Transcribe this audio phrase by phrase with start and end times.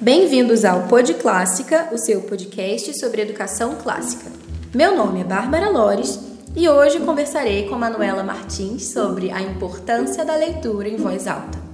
[0.00, 4.30] Bem-vindos ao Pod Clássica, o seu podcast sobre educação clássica.
[4.72, 6.20] Meu nome é Bárbara Lores
[6.54, 11.67] e hoje conversarei com Manuela Martins sobre a importância da leitura em voz alta.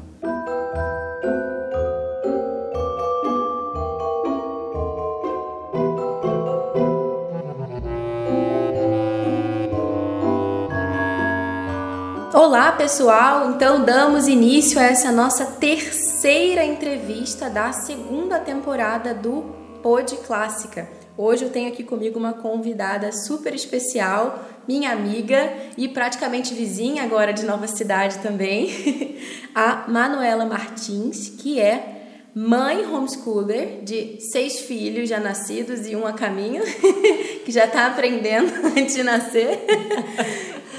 [12.34, 13.52] Olá, pessoal!
[13.52, 20.90] Então, damos início a essa nossa terceira entrevista da segunda temporada do Pod Clássica.
[21.16, 27.32] Hoje eu tenho aqui comigo uma convidada super especial, minha amiga e praticamente vizinha agora
[27.32, 29.16] de Nova Cidade também,
[29.54, 36.12] a Manuela Martins, que é mãe homeschooler de seis filhos já nascidos e um a
[36.12, 36.64] caminho,
[37.46, 39.64] que já está aprendendo antes de nascer,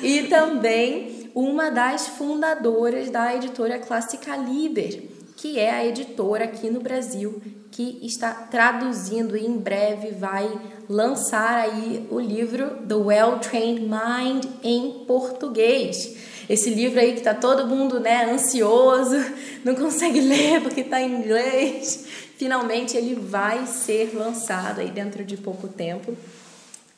[0.04, 5.04] e também uma das fundadoras da editora Clássica Liber,
[5.36, 10.50] que é a editora aqui no Brasil que está traduzindo e em breve vai
[10.88, 16.16] lançar aí o livro The Well Trained Mind em português.
[16.48, 19.18] Esse livro aí que tá todo mundo, né, ansioso,
[19.66, 22.06] não consegue ler porque está em inglês.
[22.38, 26.16] Finalmente ele vai ser lançado aí dentro de pouco tempo.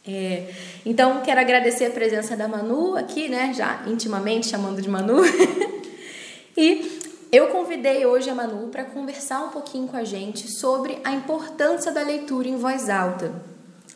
[0.07, 0.53] É,
[0.85, 3.53] então, quero agradecer a presença da Manu aqui, né?
[3.53, 5.21] Já intimamente chamando de Manu.
[6.55, 6.99] e
[7.29, 11.91] eu convidei hoje a Manu para conversar um pouquinho com a gente sobre a importância
[11.91, 13.33] da leitura em voz alta.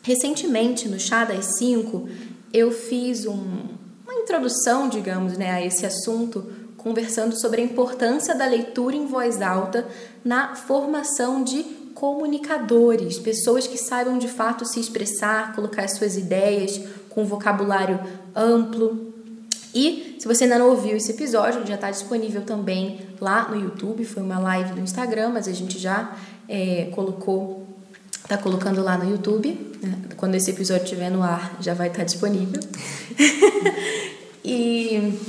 [0.03, 2.09] Recentemente, no Chá das 5,
[2.53, 3.69] eu fiz um,
[4.03, 9.41] uma introdução, digamos, né, a esse assunto, conversando sobre a importância da leitura em voz
[9.41, 9.87] alta
[10.25, 16.81] na formação de comunicadores, pessoas que saibam de fato se expressar, colocar as suas ideias
[17.09, 17.99] com um vocabulário
[18.35, 19.13] amplo.
[19.71, 24.03] E se você ainda não ouviu esse episódio, já está disponível também lá no YouTube.
[24.03, 26.17] Foi uma live do Instagram, mas a gente já
[26.49, 27.67] é, colocou,
[28.23, 29.77] está colocando lá no YouTube.
[29.79, 29.95] Né?
[30.17, 32.61] Quando esse episódio estiver no ar, já vai estar tá disponível.
[34.43, 35.19] e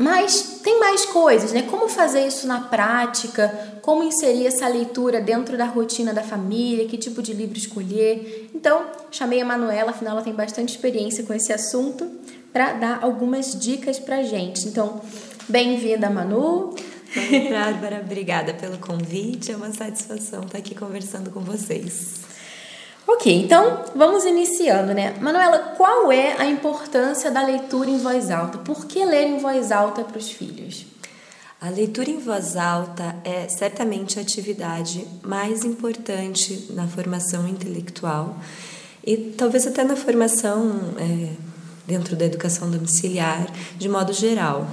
[0.00, 1.62] mas tem mais coisas, né?
[1.62, 3.78] Como fazer isso na prática?
[3.82, 6.88] Como inserir essa leitura dentro da rotina da família?
[6.88, 8.50] Que tipo de livro escolher?
[8.54, 12.10] Então, chamei a Manuela, afinal ela tem bastante experiência com esse assunto,
[12.52, 14.66] para dar algumas dicas pra gente.
[14.66, 15.00] Então,
[15.48, 16.74] bem-vinda, Manu.
[17.50, 19.52] Bárbara, obrigada pelo convite.
[19.52, 22.29] É uma satisfação estar aqui conversando com vocês.
[23.06, 25.14] Ok, então vamos iniciando, né?
[25.20, 28.58] Manuela, qual é a importância da leitura em voz alta?
[28.58, 30.86] Por que ler em voz alta para os filhos?
[31.60, 38.36] A leitura em voz alta é certamente a atividade mais importante na formação intelectual
[39.04, 41.34] e talvez até na formação é,
[41.86, 43.46] dentro da educação domiciliar
[43.76, 44.66] de modo geral.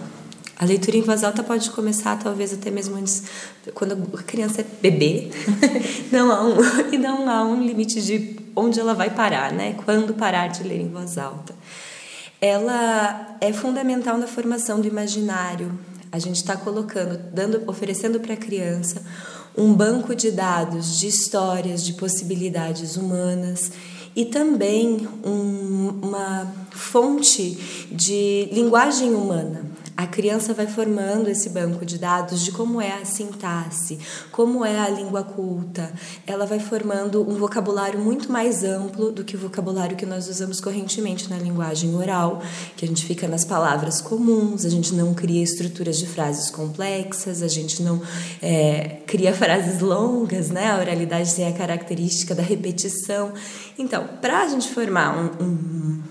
[0.60, 3.24] A leitura em voz alta pode começar talvez até mesmo antes,
[3.76, 5.30] quando a criança é bebê,
[6.12, 6.58] não há um,
[6.92, 9.76] e não há um limite de onde ela vai parar, né?
[9.86, 11.54] Quando parar de ler em voz alta.
[12.42, 15.78] Ela é fundamental na formação do imaginário.
[16.12, 19.04] A gente está colocando, dando, oferecendo para a criança
[19.56, 23.72] um banco de dados, de histórias, de possibilidades humanas
[24.16, 29.67] e também um, uma fonte de linguagem humana.
[29.98, 33.98] A criança vai formando esse banco de dados de como é a sintaxe,
[34.32, 35.92] como é a língua culta.
[36.28, 40.62] Ela vai formando um vocabulário muito mais amplo do que o vocabulário que nós usamos
[40.62, 42.44] correntemente na linguagem oral,
[42.76, 47.42] que a gente fica nas palavras comuns, a gente não cria estruturas de frases complexas,
[47.42, 48.00] a gente não
[48.40, 50.70] é, cria frases longas, né?
[50.70, 53.34] A oralidade tem a característica da repetição.
[53.80, 56.04] Então, para a gente formar um, um,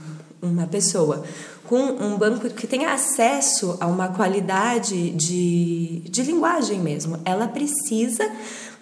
[0.42, 1.24] uma pessoa
[1.68, 7.20] com um banco que tenha acesso a uma qualidade de, de linguagem mesmo.
[7.24, 8.30] Ela precisa,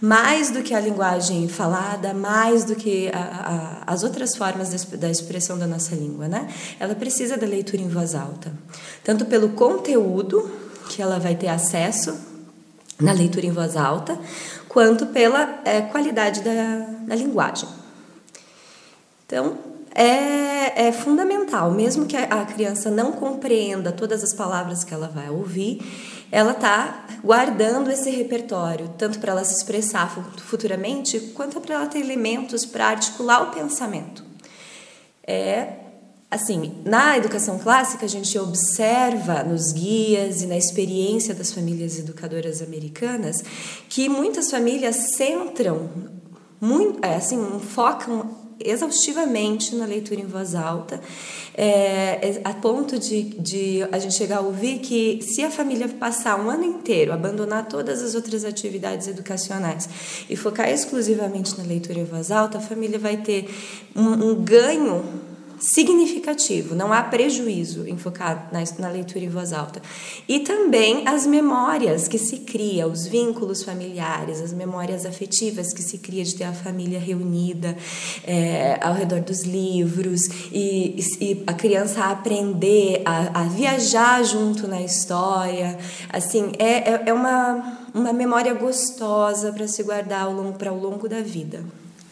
[0.01, 5.11] mais do que a linguagem falada, mais do que a, a, as outras formas da
[5.11, 6.49] expressão da nossa língua, né?
[6.79, 8.53] Ela precisa da leitura em voz alta,
[9.03, 10.51] tanto pelo conteúdo
[10.91, 12.19] que ela vai ter acesso
[13.01, 14.19] na leitura em voz alta,
[14.69, 17.69] quanto pela é, qualidade da, da linguagem.
[19.27, 19.57] Então,
[19.95, 25.31] é, é fundamental, mesmo que a criança não compreenda todas as palavras que ela vai
[25.31, 25.81] ouvir,
[26.33, 32.01] ela está guardando esse repertório, tanto para ela se expressar futuramente, quanto para ela ter
[32.01, 34.25] elementos para articular o pensamento.
[35.27, 35.85] É
[36.29, 42.61] assim, na educação clássica a gente observa nos guias e na experiência das famílias educadoras
[42.61, 43.37] americanas
[43.89, 45.89] que muitas famílias centram
[46.61, 51.01] muito, é, assim, focam exaustivamente na leitura em voz alta,
[51.55, 56.39] é, a ponto de, de a gente chegar a ouvir que se a família passar
[56.39, 59.89] um ano inteiro, abandonar todas as outras atividades educacionais
[60.29, 63.49] e focar exclusivamente na leitura em voz alta, a família vai ter
[63.95, 65.05] um, um ganho
[65.73, 69.81] significativo, não há prejuízo em focar na, na, leitura em voz alta.
[70.29, 75.99] E também as memórias que se cria, os vínculos familiares, as memórias afetivas que se
[75.99, 77.77] cria de ter a família reunida
[78.27, 84.83] é, ao redor dos livros e, e a criança aprender a, a, viajar junto na
[84.83, 85.79] história.
[86.13, 90.29] Assim, é, é, é uma, uma memória gostosa para se guardar
[90.59, 91.65] para o longo da vida.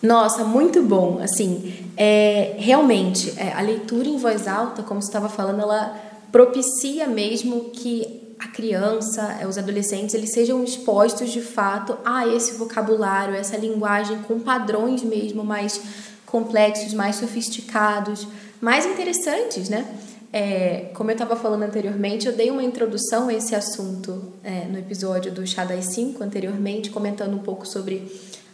[0.02, 1.20] Nossa, muito bom.
[1.22, 5.96] Assim, é, realmente, é, a leitura em voz alta, como você estava falando, ela
[6.32, 12.54] propicia mesmo que a criança, é, os adolescentes, eles sejam expostos de fato a esse
[12.54, 15.80] vocabulário, essa linguagem com padrões mesmo mais
[16.26, 18.26] complexos, mais sofisticados,
[18.60, 19.86] mais interessantes, né?
[20.32, 24.78] É, como eu estava falando anteriormente, eu dei uma introdução a esse assunto é, no
[24.78, 28.10] episódio do Chá das 5 anteriormente, comentando um pouco sobre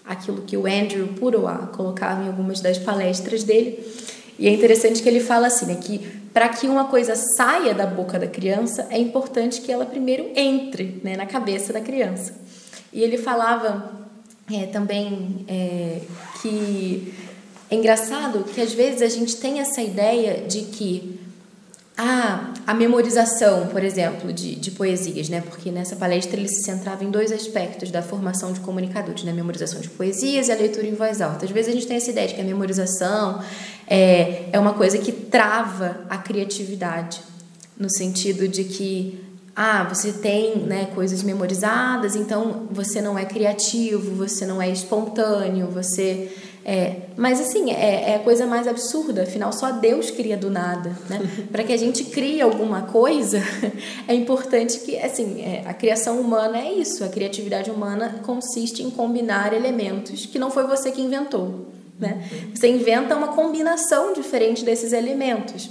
[0.08, 3.78] aquilo que o Andrew Puroa colocava em algumas das palestras dele.
[4.38, 5.98] E é interessante que ele fala assim, né, que
[6.32, 11.00] para que uma coisa saia da boca da criança, é importante que ela primeiro entre
[11.02, 12.34] né, na cabeça da criança.
[12.92, 13.92] E ele falava
[14.52, 16.00] é, também é,
[16.40, 17.12] que
[17.70, 21.17] é engraçado que às vezes a gente tem essa ideia de que
[22.00, 25.40] ah, a memorização, por exemplo, de, de poesias, né?
[25.40, 29.32] Porque nessa palestra ele se centrava em dois aspectos da formação de comunicadores, né?
[29.32, 31.44] A memorização de poesias e a leitura em voz alta.
[31.44, 33.42] Às vezes a gente tem essa ideia de que a memorização
[33.84, 37.20] é, é uma coisa que trava a criatividade,
[37.76, 39.20] no sentido de que
[39.56, 45.66] ah, você tem né, coisas memorizadas, então você não é criativo, você não é espontâneo,
[45.66, 46.30] você
[46.70, 50.94] é, mas assim, é, é, a coisa mais absurda, afinal só Deus cria do nada,
[51.08, 51.18] né?
[51.50, 53.42] Para que a gente crie alguma coisa,
[54.06, 58.90] é importante que, assim, é, a criação humana é isso, a criatividade humana consiste em
[58.90, 61.68] combinar elementos que não foi você que inventou,
[61.98, 62.28] né?
[62.54, 65.70] Você inventa uma combinação diferente desses elementos,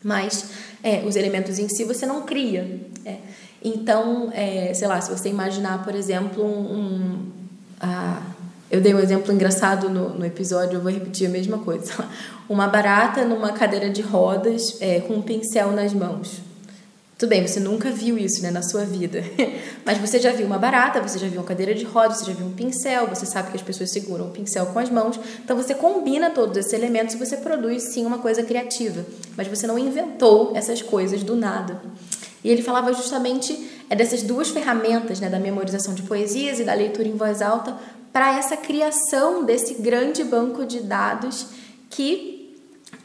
[0.00, 0.44] mas
[0.80, 2.80] é, os elementos em si você não cria.
[3.04, 3.16] É.
[3.64, 7.26] Então, é, sei lá, se você imaginar, por exemplo, um, um
[7.80, 8.22] a,
[8.70, 11.92] eu dei um exemplo engraçado no, no episódio, eu vou repetir a mesma coisa.
[12.48, 16.40] Uma barata numa cadeira de rodas é, com um pincel nas mãos.
[17.18, 19.22] Tudo bem, você nunca viu isso né, na sua vida,
[19.84, 22.32] mas você já viu uma barata, você já viu uma cadeira de rodas, você já
[22.32, 25.54] viu um pincel, você sabe que as pessoas seguram o pincel com as mãos, então
[25.54, 29.04] você combina todos esses elementos e você produz sim uma coisa criativa,
[29.36, 31.82] mas você não inventou essas coisas do nada.
[32.42, 36.72] E ele falava justamente é dessas duas ferramentas, né, da memorização de poesias e da
[36.72, 37.76] leitura em voz alta,
[38.12, 41.46] para essa criação desse grande banco de dados
[41.88, 42.56] que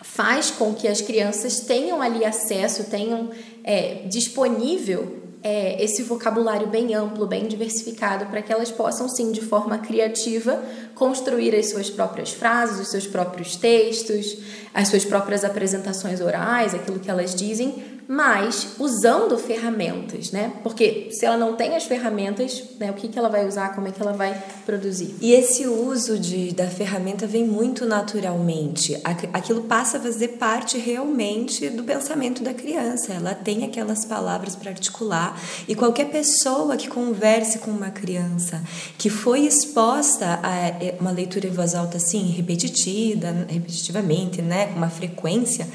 [0.02, 3.30] faz com que as crianças tenham ali acesso, tenham
[3.64, 9.42] é, disponível é, esse vocabulário bem amplo, bem diversificado, para que elas possam, sim, de
[9.42, 10.60] forma criativa,
[10.96, 14.40] construir as suas próprias frases, os seus próprios textos,
[14.74, 17.76] as suas próprias apresentações orais, aquilo que elas dizem,
[18.08, 20.54] mas usando ferramentas, né?
[20.64, 23.88] Porque se ela não tem as ferramentas, né, o que, que ela vai usar, como
[23.88, 25.16] é que ela vai produzir?
[25.22, 29.00] E esse uso de, da ferramenta vem muito naturalmente.
[29.34, 33.14] Aquilo passa a fazer parte realmente do pensamento da criança.
[33.14, 38.62] Ela tem aquelas palavras para articular e qualquer pessoa que converse com uma criança
[38.98, 44.78] que foi exposta a é, uma leitura em voz alta assim, repetitiva, repetitivamente, né, com
[44.78, 45.68] uma frequência,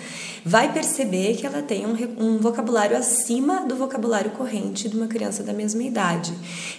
[0.45, 5.43] vai perceber que ela tem um, um vocabulário acima do vocabulário corrente de uma criança
[5.43, 6.33] da mesma idade.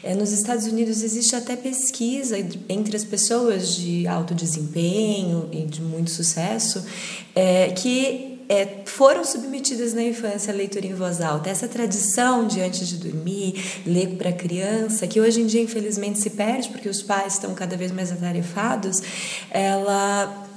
[0.03, 2.37] É, nos Estados Unidos existe até pesquisa
[2.69, 6.85] entre as pessoas de alto desempenho e de muito sucesso
[7.33, 11.49] é, que é, foram submetidas na infância à leitura em voz alta.
[11.49, 16.29] Essa tradição de antes de dormir, ler para criança, que hoje em dia infelizmente se
[16.31, 19.01] perde porque os pais estão cada vez mais atarefados,
[19.49, 20.50] ela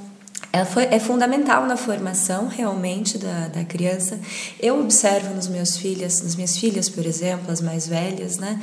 [0.55, 4.21] ela foi, é fundamental na formação realmente da, da criança.
[4.61, 8.61] Eu observo nos meus filhos, nas minhas filhas, por exemplo, as mais velhas, né,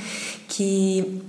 [0.48, 1.22] que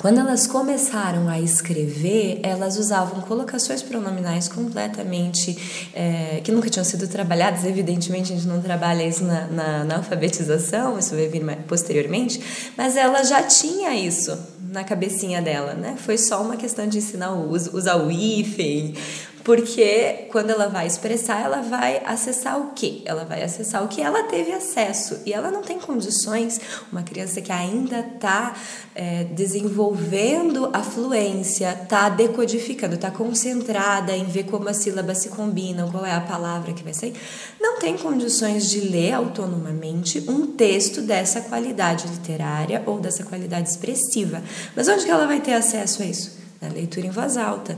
[0.00, 5.56] quando elas começaram a escrever, elas usavam colocações pronominais completamente
[5.94, 7.64] é, que nunca tinham sido trabalhadas.
[7.64, 12.38] Evidentemente, a gente não trabalha isso na, na, na alfabetização, isso vai vir posteriormente,
[12.76, 14.36] mas ela já tinha isso
[14.72, 15.96] na cabecinha dela, né?
[15.98, 18.94] Foi só uma questão de ensinar o uso, usar o hífen,
[19.44, 23.02] Porque quando ela vai expressar, ela vai acessar o quê?
[23.04, 25.18] Ela vai acessar o que ela teve acesso.
[25.26, 28.54] E ela não tem condições, uma criança que ainda está
[28.94, 35.90] é, desenvolvendo a fluência, está decodificando, está concentrada em ver como as sílabas se combinam,
[35.90, 37.14] qual é a palavra que vai sair,
[37.60, 44.42] não tem condições de ler autonomamente um texto dessa qualidade literária ou dessa qualidade expressiva.
[44.76, 46.38] Mas onde que ela vai ter acesso a isso?
[46.60, 47.76] Na leitura em voz alta.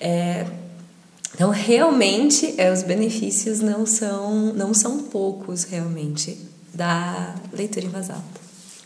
[0.00, 0.44] É,
[1.34, 6.38] então, realmente, é, os benefícios não são, não são poucos, realmente,
[6.72, 8.22] da leitura em voz alta.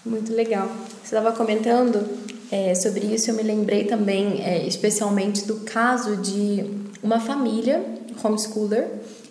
[0.05, 0.67] Muito legal.
[1.05, 2.09] Você estava comentando
[2.51, 6.65] é, sobre isso, eu me lembrei também, é, especialmente, do caso de
[7.03, 7.85] uma família
[8.25, 8.89] homeschooler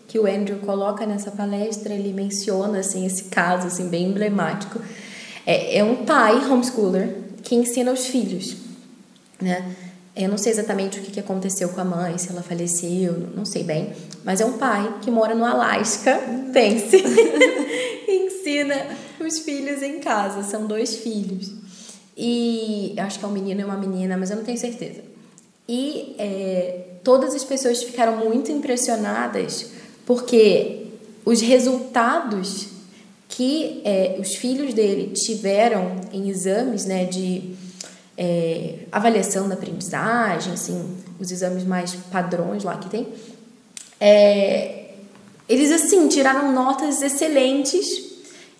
[0.07, 1.95] que o Andrew coloca nessa palestra.
[1.95, 4.79] Ele menciona assim esse caso assim bem emblemático.
[5.43, 8.57] É, é um pai homeschooler que ensina os filhos,
[9.41, 9.75] né?
[10.17, 13.63] Eu não sei exatamente o que aconteceu com a mãe, se ela faleceu, não sei
[13.63, 13.93] bem.
[14.23, 16.19] Mas é um pai que mora no Alasca,
[16.51, 16.97] pense,
[18.07, 18.87] e ensina
[19.19, 20.41] os filhos em casa.
[20.41, 21.53] São dois filhos.
[22.17, 25.01] E acho que é um menino e uma menina, mas eu não tenho certeza.
[25.69, 29.71] E é, todas as pessoas ficaram muito impressionadas
[30.05, 30.87] porque
[31.25, 32.69] os resultados
[33.27, 37.55] que é, os filhos dele tiveram em exames né, de
[38.17, 43.07] é, avaliação da aprendizagem, assim, os exames mais padrões lá que tem,
[43.99, 44.85] é,
[45.47, 48.07] eles assim tiraram notas excelentes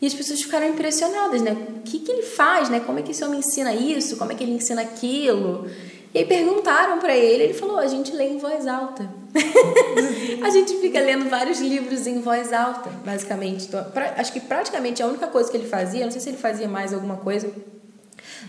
[0.02, 1.58] e as pessoas ficaram impressionadas, né?
[1.78, 2.80] O que, que ele faz, né?
[2.80, 4.16] Como é que esse homem ensina isso?
[4.18, 5.68] Como é que ele ensina aquilo?
[6.14, 9.10] E aí perguntaram para ele, ele falou: a gente lê em voz alta.
[10.44, 13.66] a gente fica lendo vários livros em voz alta, basicamente.
[13.66, 16.38] Então, pra, acho que praticamente a única coisa que ele fazia, não sei se ele
[16.38, 17.52] fazia mais alguma coisa,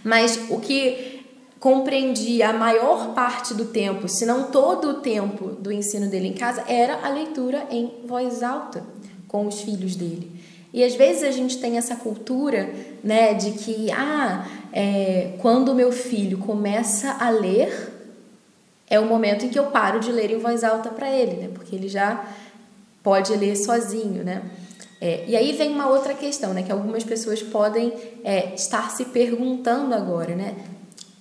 [0.04, 1.18] mas o que
[1.60, 6.34] compreendia a maior parte do tempo, se não todo o tempo do ensino dele em
[6.34, 8.84] casa, era a leitura em voz alta
[9.26, 10.38] com os filhos dele.
[10.72, 15.74] E às vezes a gente tem essa cultura, né, de que ah, é, quando o
[15.74, 17.92] meu filho começa a ler,
[18.88, 21.50] é o momento em que eu paro de ler em voz alta para ele, né,
[21.52, 22.24] porque ele já
[23.02, 24.42] pode ler sozinho, né.
[25.00, 26.62] É, e aí vem uma outra questão, né?
[26.62, 27.92] Que algumas pessoas podem
[28.24, 30.56] é, estar se perguntando agora, né?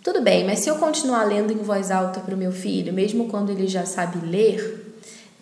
[0.04, 3.28] Tudo bem, mas se eu continuar lendo em voz alta para o meu filho, mesmo
[3.28, 4.96] quando ele já sabe ler,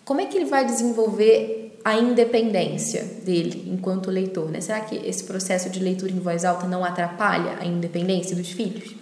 [0.04, 4.50] como é que ele vai desenvolver a independência dele enquanto leitor?
[4.50, 4.60] Né?
[4.60, 8.96] Será que esse processo de leitura em voz alta não atrapalha a independência dos filhos?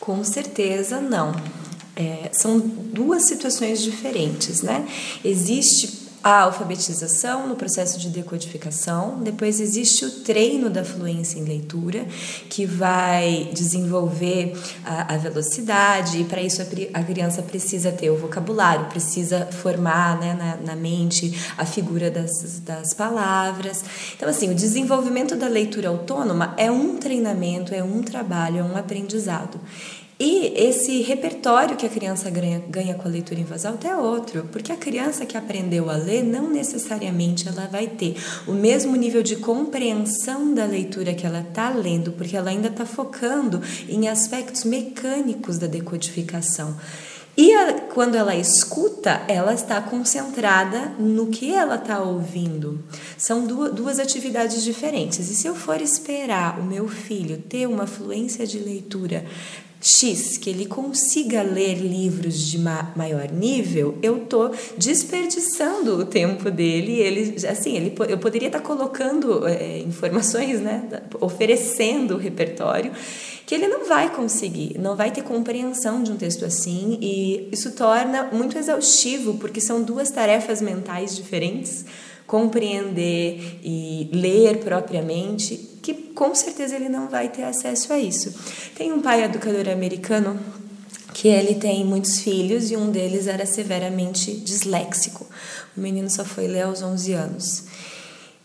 [0.00, 1.32] Com certeza não.
[1.94, 4.88] É, são duas situações diferentes, né?
[5.22, 12.06] Existe a alfabetização no processo de decodificação, depois existe o treino da fluência em leitura,
[12.48, 14.52] que vai desenvolver
[14.84, 20.18] a, a velocidade, e para isso a, a, criança precisa ter o vocabulário, precisa formar
[20.18, 23.84] né, na, na mente a figura das, das palavras.
[24.16, 28.76] Então, assim, o desenvolvimento da leitura autônoma é um treinamento, é um trabalho, é um
[28.76, 29.60] aprendizado.
[30.20, 33.94] E esse repertório que a criança ganha, ganha com a leitura em voz alta é
[33.94, 38.96] outro, porque a criança que aprendeu a ler não necessariamente ela vai ter o mesmo
[38.96, 44.08] nível de compreensão da leitura que ela está lendo, porque ela ainda está focando em
[44.08, 46.76] aspectos mecânicos da decodificação.
[47.36, 52.84] E a, quando ela escuta, ela está concentrada no que ela está ouvindo.
[53.16, 55.30] São duas, duas atividades diferentes.
[55.30, 59.24] E se eu for esperar o meu filho ter uma fluência de leitura
[59.80, 66.50] X, que ele consiga ler livros de ma maior nível, eu tô desperdiçando o tempo
[66.50, 67.00] dele.
[67.00, 70.82] Ele, assim, ele, eu poderia estar tá colocando é, informações, né,
[71.20, 72.90] oferecendo o repertório
[73.48, 77.70] que ele não vai conseguir, não vai ter compreensão de um texto assim e isso
[77.70, 81.86] torna muito exaustivo porque são duas tarefas mentais diferentes
[82.26, 88.34] compreender e ler propriamente, que com certeza ele não vai ter acesso a isso.
[88.76, 90.38] Tem um pai educador americano
[91.14, 95.26] que ele tem muitos filhos e um deles era severamente disléxico.
[95.74, 97.64] O menino só foi ler aos 11 anos.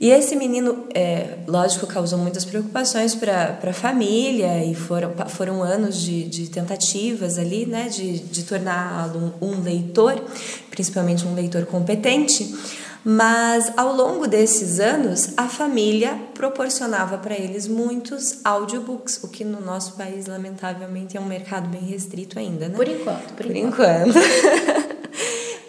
[0.04, 5.96] E esse menino, é, lógico, causou muitas preocupações para a família e foram, foram anos
[5.96, 10.22] de, de tentativas ali, né, de, de torná-lo um, um leitor,
[10.70, 12.54] principalmente um leitor competente.
[13.02, 19.62] Mas ao longo desses anos, a família proporcionava para eles muitos audiobooks, o que no
[19.62, 22.76] nosso país, lamentavelmente, é um mercado bem restrito ainda, né?
[22.76, 24.10] Por enquanto, por, por enquanto.
[24.10, 24.20] enquanto.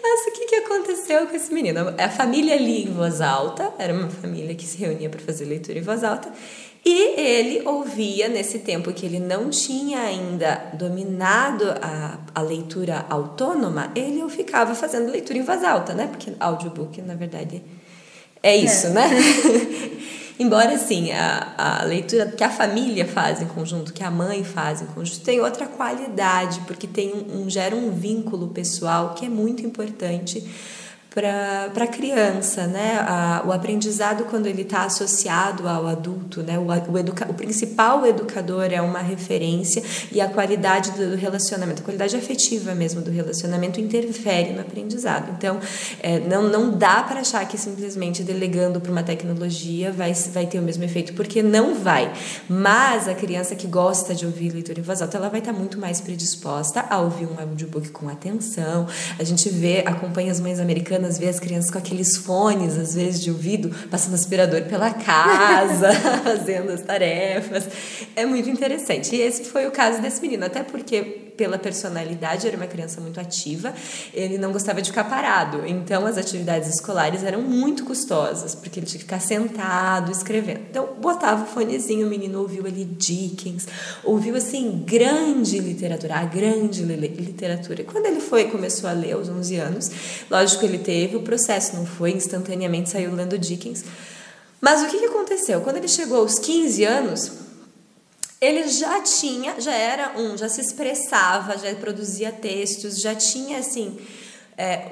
[0.03, 0.55] Mas o que, que
[1.05, 1.93] aconteceu com esse menino?
[1.97, 5.77] A família lia em voz alta, era uma família que se reunia para fazer leitura
[5.77, 6.29] em voz alta,
[6.83, 13.91] E ele ouvia, nesse tempo que ele não tinha ainda dominado a, a leitura autônoma,
[13.95, 16.07] ele ficava fazendo leitura em voz alta, né?
[16.07, 17.63] Porque audiobook, na verdade,
[18.43, 18.89] é isso, é.
[18.91, 19.09] né?
[20.37, 24.81] Embora, assim, a, a leitura que a família faz em conjunto, que a mãe faz
[24.81, 29.29] em conjunto, tem outra qualidade, porque tem um, um gera um vínculo pessoal que é
[29.29, 30.43] muito importante
[31.15, 32.99] para a criança, né?
[32.99, 36.59] A, o aprendizado quando ele está associado ao adulto, né?
[36.59, 39.81] O, o, educa, o principal educador é uma referência
[40.11, 45.33] e a qualidade do relacionamento, a qualidade afetiva mesmo do relacionamento interfere no aprendizado.
[45.37, 45.57] Então,
[46.03, 50.59] é, não, não dá para achar que simplesmente delegando para uma tecnologia vai, vai ter
[50.59, 52.11] o mesmo efeito, porque não vai.
[52.49, 55.57] Mas a criança que gosta de ouvir leitura em voz alta, ela vai estar tá
[55.57, 58.85] muito mais predisposta a ouvir um audiobook com atenção.
[59.17, 62.95] A gente vê, acompanha as mães americanas às vezes as crianças com aqueles fones, às
[62.95, 65.91] vezes de ouvido, passando aspirador pela casa,
[66.23, 67.67] fazendo as tarefas.
[68.15, 69.15] É muito interessante.
[69.15, 73.19] E esse foi o caso desse menino, até porque pela personalidade era uma criança muito
[73.19, 73.73] ativa,
[74.13, 75.65] ele não gostava de ficar parado.
[75.65, 80.61] Então as atividades escolares eram muito custosas, porque ele tinha que ficar sentado escrevendo.
[80.69, 83.67] Então botava o fonezinho, o menino ouviu ali Dickens,
[84.03, 87.81] ouviu assim grande literatura, a grande literatura.
[87.81, 89.91] E quando ele foi começou a ler aos 11 anos,
[90.29, 93.83] lógico ele teve o processo, não foi instantaneamente saiu lendo Dickens.
[94.61, 95.61] Mas o que aconteceu?
[95.61, 97.31] Quando ele chegou aos 15 anos,
[98.45, 103.99] ele já tinha, já era um, já se expressava, já produzia textos, já tinha assim
[104.57, 104.91] é,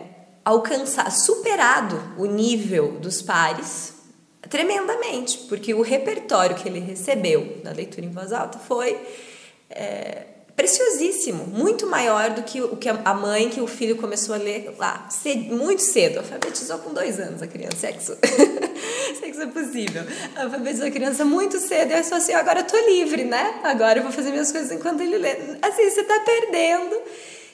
[1.11, 3.93] superado o nível dos pares
[4.49, 8.99] tremendamente, porque o repertório que ele recebeu na leitura em voz alta foi
[9.69, 14.37] é, preciosíssimo, muito maior do que o que a mãe que o filho começou a
[14.37, 15.07] ler lá,
[15.49, 18.15] muito cedo, alfabetizou com dois anos a criança, sexo,
[19.19, 20.03] sexo é possível,
[20.35, 23.61] alfabetizou a criança muito cedo e eu assim, agora eu tô livre, né?
[23.63, 25.35] Agora eu vou fazer minhas coisas enquanto ele lê.
[25.61, 27.01] Assim, você tá perdendo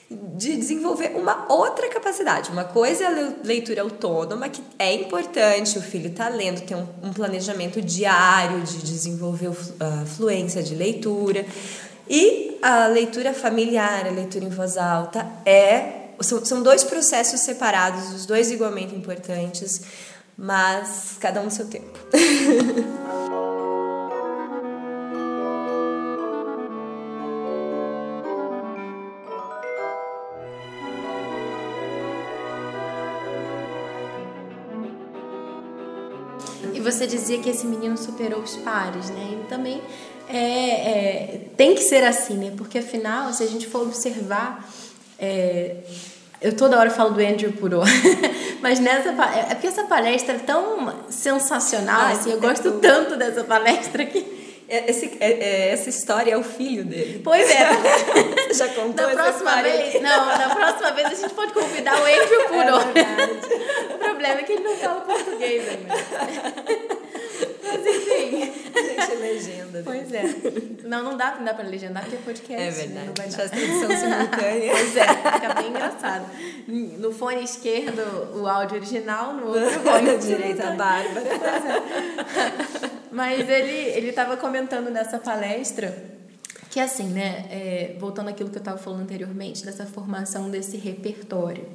[0.10, 2.50] de desenvolver uma outra capacidade.
[2.50, 6.88] Uma coisa é a leitura autônoma, que é importante, o filho está lendo, tem um,
[7.04, 11.46] um, planejamento diário de desenvolver a fluência de leitura.
[12.10, 18.12] E a leitura familiar, a leitura em voz alta, é são, são dois processos separados,
[18.14, 19.82] os dois igualmente importantes,
[20.38, 21.98] mas cada um no seu tempo.
[36.74, 39.32] E você dizia que esse menino superou os pares, né?
[39.34, 39.82] E também
[40.30, 42.54] é, é, tem que ser assim, né?
[42.56, 44.66] Porque afinal, se a gente for observar,
[45.20, 45.76] é,
[46.42, 47.82] eu toda hora falo do Andrew Puro,
[48.64, 52.80] mas nessa é, é porque essa palestra é tão sensacional, Ai, assim, eu gosto tudo.
[52.80, 57.20] tanto dessa palestra que é, esse, é, é, essa história é o filho dele.
[57.22, 57.68] Pois é.
[58.56, 59.96] Já contou na próxima vez?
[59.96, 63.60] Não, na próxima vez a gente pode convidar o Andrew Puro.
[63.90, 65.94] É o problema é que ele não fala português ainda.
[68.46, 69.80] Gente, legenda.
[69.80, 69.84] Né?
[69.84, 70.24] Pois é.
[70.84, 72.62] Não, não dá, não dá pra legendar porque é podcast.
[72.62, 73.08] É verdade.
[73.08, 73.38] Não vai dar.
[73.38, 74.72] Faz tradução simultânea.
[74.80, 76.26] Pois é, fica bem engraçado.
[76.68, 81.28] No fone esquerdo, o áudio original, no outro fone direito, a Bárbara.
[81.28, 82.90] É.
[83.12, 86.10] Mas ele, ele tava comentando nessa palestra
[86.70, 91.68] que assim, né, é, voltando àquilo que eu estava falando anteriormente, dessa formação desse repertório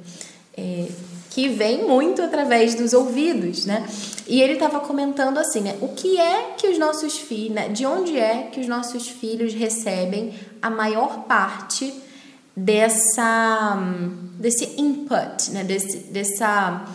[0.57, 0.87] é,
[1.29, 3.85] que vem muito através dos ouvidos, né?
[4.27, 5.75] E ele estava comentando assim, né?
[5.81, 7.67] O que é que os nossos filhos, né?
[7.67, 11.93] de onde é que os nossos filhos recebem a maior parte
[12.55, 13.77] dessa
[14.39, 15.63] desse input, né?
[15.63, 16.85] Desse, dessa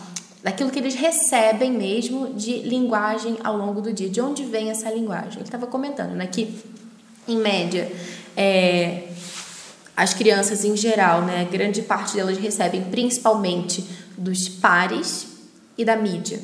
[0.43, 4.09] daquilo que eles recebem mesmo de linguagem ao longo do dia.
[4.09, 5.35] De onde vem essa linguagem?
[5.35, 6.25] Ele estava comentando, né?
[6.25, 6.59] Que
[7.27, 7.91] em média
[8.35, 9.03] é,
[9.95, 13.85] as crianças em geral, né, grande parte delas recebem principalmente
[14.17, 15.27] dos pares
[15.77, 16.39] e da mídia.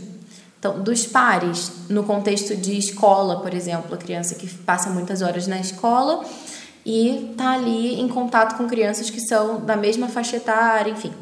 [0.60, 5.46] Então, dos pares, no contexto de escola, por exemplo, a criança que passa muitas horas
[5.46, 6.26] na escola
[6.86, 11.14] e está ali em contato com crianças que são da mesma faixa etária, enfim.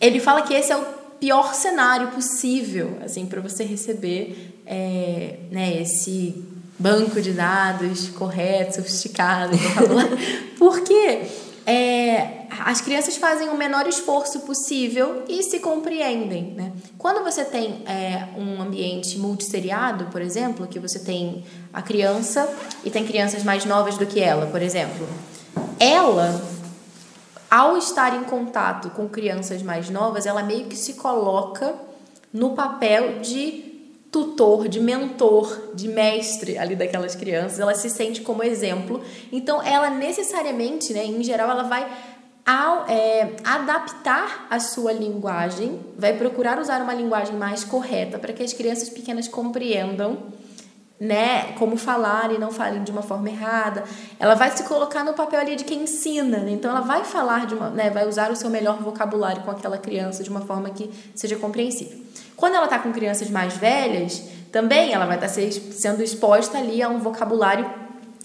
[0.00, 0.84] Ele fala que esse é o
[1.18, 6.44] pior cenário possível, assim, para você receber é, né, esse
[6.78, 9.56] banco de dados correto, sofisticado,
[10.58, 11.22] porque
[11.66, 16.52] é, as crianças fazem o menor esforço possível e se compreendem.
[16.54, 16.72] Né?
[16.98, 22.48] Quando você tem é, um ambiente multisseriado, por exemplo, que você tem a criança
[22.84, 25.08] e tem crianças mais novas do que ela, por exemplo,
[25.78, 26.40] ela,
[27.50, 31.74] ao estar em contato com crianças mais novas, ela meio que se coloca
[32.32, 33.63] no papel de
[34.14, 39.02] tutor, de mentor, de mestre ali daquelas crianças, ela se sente como exemplo.
[39.32, 41.84] Então, ela necessariamente, né, em geral, ela vai
[42.46, 48.44] ao, é, adaptar a sua linguagem, vai procurar usar uma linguagem mais correta para que
[48.44, 50.18] as crianças pequenas compreendam
[51.00, 53.82] né, como falar e não falem de uma forma errada.
[54.20, 56.52] Ela vai se colocar no papel ali de quem ensina, né?
[56.52, 59.76] então ela vai falar de uma, né, vai usar o seu melhor vocabulário com aquela
[59.76, 61.98] criança de uma forma que seja compreensível.
[62.36, 66.82] Quando ela está com crianças mais velhas, também ela vai estar tá sendo exposta ali
[66.82, 67.68] a um vocabulário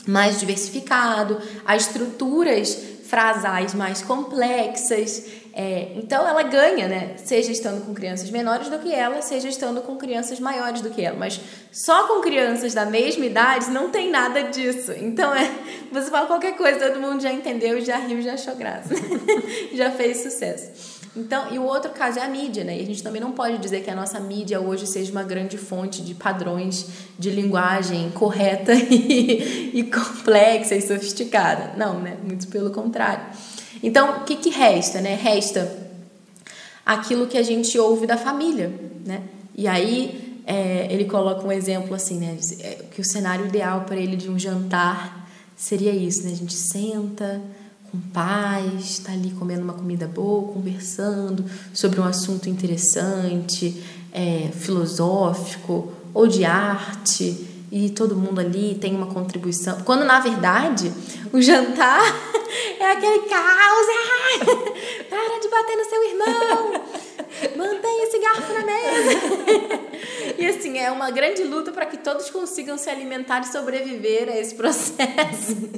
[0.07, 2.77] mais diversificado, a estruturas
[3.09, 5.25] frasais mais complexas.
[5.51, 7.15] É, então ela ganha, né?
[7.17, 11.03] Seja estando com crianças menores do que ela, seja estando com crianças maiores do que
[11.03, 11.17] ela.
[11.17, 11.41] Mas
[11.71, 14.91] só com crianças da mesma idade não tem nada disso.
[14.91, 15.51] Então é,
[15.91, 18.93] você fala qualquer coisa, todo mundo já entendeu, já riu, já achou graça,
[19.73, 20.98] já fez sucesso.
[21.15, 22.77] Então, e o outro caso é a mídia, né?
[22.77, 25.57] E a gente também não pode dizer que a nossa mídia hoje seja uma grande
[25.57, 26.85] fonte de padrões
[27.17, 31.73] de linguagem correta e, e complexa e sofisticada.
[31.75, 32.17] Não, né?
[32.23, 33.25] Muito pelo contrário.
[33.81, 35.15] Então, o que, que resta, né?
[35.15, 35.89] Resta
[36.85, 38.71] aquilo que a gente ouve da família,
[39.05, 39.23] né?
[39.55, 42.37] E aí é, ele coloca um exemplo assim, né?
[42.59, 46.31] É, que o cenário ideal para ele de um jantar seria isso, né?
[46.31, 47.41] A gente senta
[47.91, 55.91] com paz, está ali comendo uma comida boa, conversando sobre um assunto interessante, é, filosófico
[56.13, 59.81] ou de arte, e todo mundo ali tem uma contribuição.
[59.81, 60.91] Quando na verdade
[61.31, 62.01] o jantar
[62.79, 64.45] é aquele caos, ah,
[65.09, 66.81] para de bater no seu irmão,
[67.55, 69.89] mantenha esse garfo na mesa.
[70.37, 74.37] E assim, é uma grande luta para que todos consigam se alimentar e sobreviver a
[74.37, 75.69] esse processo.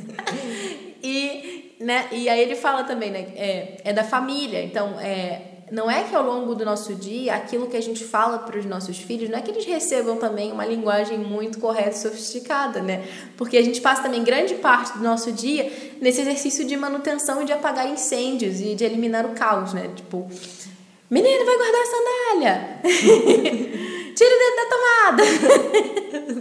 [1.03, 2.07] E né?
[2.11, 3.27] E aí ele fala também, né?
[3.35, 4.63] É, é da família.
[4.63, 8.39] Então, é, não é que ao longo do nosso dia, aquilo que a gente fala
[8.39, 11.99] para os nossos filhos, não é que eles recebam também uma linguagem muito correta e
[11.99, 13.03] sofisticada, né?
[13.35, 17.45] Porque a gente passa também grande parte do nosso dia nesse exercício de manutenção e
[17.45, 19.89] de apagar incêndios e de eliminar o caos, né?
[19.95, 20.29] Tipo,
[21.09, 22.81] menino, vai guardar a sandália!
[24.15, 25.23] Tira o dedo da tomada!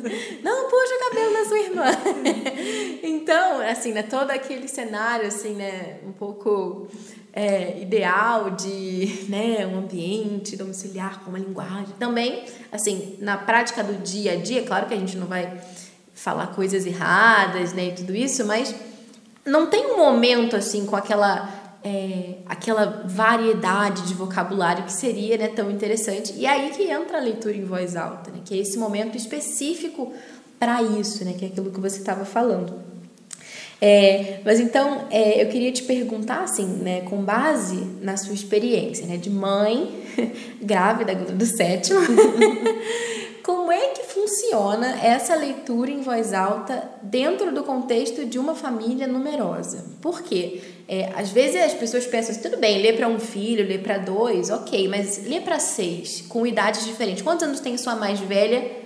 [0.43, 1.85] Não puxa o cabelo da sua irmã!
[3.03, 6.89] Então, assim, né, todo aquele cenário, assim, né, um pouco
[7.33, 11.95] é, ideal de né, um ambiente domiciliar com uma linguagem.
[11.99, 15.61] Também, assim, na prática do dia a dia, claro que a gente não vai
[16.15, 18.75] falar coisas erradas, né, e tudo isso, mas
[19.45, 25.49] não tem um momento, assim, com aquela é, aquela variedade de vocabulário que seria né,
[25.49, 26.33] tão interessante.
[26.37, 30.13] E aí que entra a leitura em voz alta, né, que é esse momento específico
[30.59, 32.91] para isso, né, que é aquilo que você estava falando.
[33.83, 39.07] É, mas então é, eu queria te perguntar assim, né, com base na sua experiência,
[39.07, 40.05] né, de mãe
[40.61, 41.99] grávida do sétimo,
[43.43, 49.07] como é que funciona essa leitura em voz alta dentro do contexto de uma família
[49.07, 49.85] numerosa?
[50.01, 50.61] Por quê?
[50.89, 53.99] É, às vezes as pessoas pensam assim, tudo bem, ler para um filho, ler para
[53.99, 57.23] dois, ok, mas ler para seis, com idades diferentes.
[57.23, 58.81] Quantos anos tem sua mais velha?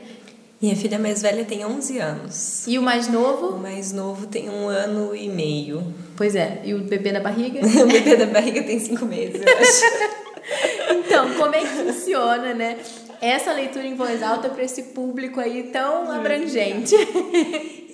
[0.61, 2.67] Minha filha mais velha tem 11 anos.
[2.67, 3.49] E o mais novo?
[3.49, 5.95] O mais novo tem um ano e meio.
[6.17, 6.62] Pois é.
[6.64, 7.61] E o bebê da barriga?
[7.64, 10.95] o bebê da barriga tem cinco meses, eu acho.
[11.05, 12.79] então, como é que funciona, né?
[13.25, 16.95] Essa leitura em voz alta para esse público aí tão abrangente.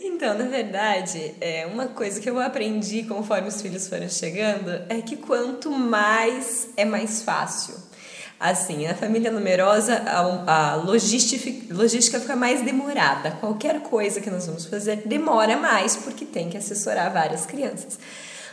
[0.02, 5.00] Então, na verdade, é uma coisa que eu aprendi conforme os filhos foram chegando é
[5.00, 7.74] que quanto mais é mais fácil.
[8.38, 13.30] Assim, a família numerosa, a, a logística, logística fica mais demorada.
[13.32, 17.98] Qualquer coisa que nós vamos fazer demora mais porque tem que assessorar várias crianças.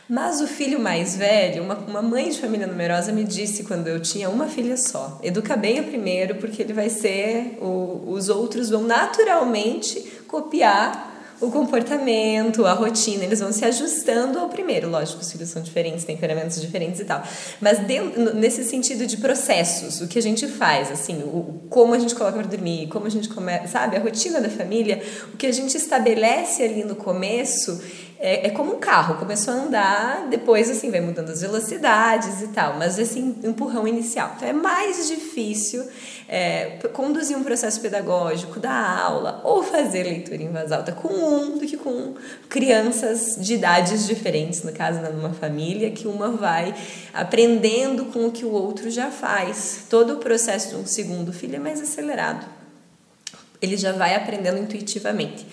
[0.10, 4.00] Mas o filho mais velho, uma, uma mãe de família numerosa me disse quando eu
[4.00, 8.70] tinha uma filha só: educa bem o primeiro, porque ele vai ser, o, os outros
[8.70, 14.89] vão naturalmente copiar o comportamento, a rotina, eles vão se ajustando ao primeiro.
[14.89, 17.22] Lógico, os filhos são diferentes, temperamentos diferentes e tal.
[17.62, 17.80] Mas
[18.34, 22.39] nesse sentido de processos, o que a gente faz, assim, o, como a gente coloca
[22.39, 25.78] para dormir, como a gente começa, sabe, a rotina da família, o que a gente
[25.78, 27.80] estabelece ali no começo
[28.19, 32.47] é, é, como um carro, começou a andar, depois assim vai mudando as velocidades e
[32.47, 34.34] tal, mas esse empurrão inicial.
[34.36, 35.88] Então é mais difícil
[36.27, 41.60] é, conduzir um processo pedagógico da aula ou fazer leitura em voz alta com um
[41.60, 42.15] do que com
[42.49, 46.73] crianças de idades diferentes, no caso numa família, que uma vai
[47.13, 49.86] aprendendo com o que o outro já faz.
[49.89, 52.58] Todo o processo de um segundo filho é mais acelerado
[53.62, 55.45] ele já vai aprendendo intuitivamente.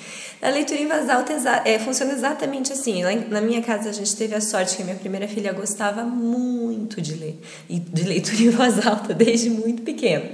[0.44, 1.32] A leitura em voz alta
[1.64, 3.02] é, funciona exatamente assim.
[3.30, 7.00] Na minha casa a gente teve a sorte que a minha primeira filha gostava muito
[7.00, 10.30] de ler, e de leitura em voz alta desde muito pequena.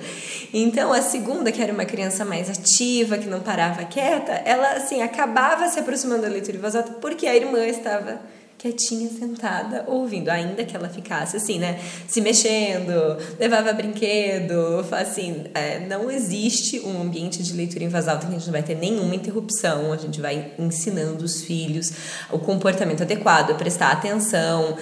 [0.53, 5.01] Então a segunda, que era uma criança mais ativa, que não parava quieta, ela assim
[5.01, 8.21] acabava se aproximando da leitura em voz alta porque a irmã estava
[8.61, 15.79] quietinha, sentada, ouvindo, ainda que ela ficasse assim, né, se mexendo, levava brinquedo, assim, é,
[15.87, 18.75] não existe um ambiente de leitura em voz alta que a gente não vai ter
[18.75, 21.91] nenhuma interrupção, a gente vai ensinando os filhos
[22.31, 24.77] o comportamento adequado, prestar atenção,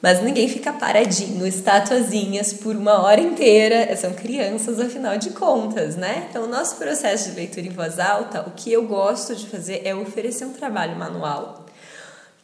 [0.00, 6.28] mas ninguém fica paradinho, estatuazinhas por uma hora inteira, são crianças afinal de contas, né?
[6.30, 9.82] Então, o nosso processo de leitura em voz alta, o que eu gosto de fazer
[9.84, 11.66] é oferecer um trabalho manual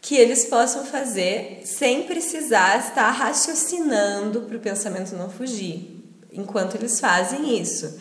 [0.06, 6.00] que eles possam fazer sem precisar estar raciocinando para o pensamento não fugir,
[6.32, 7.98] enquanto eles fazem isso.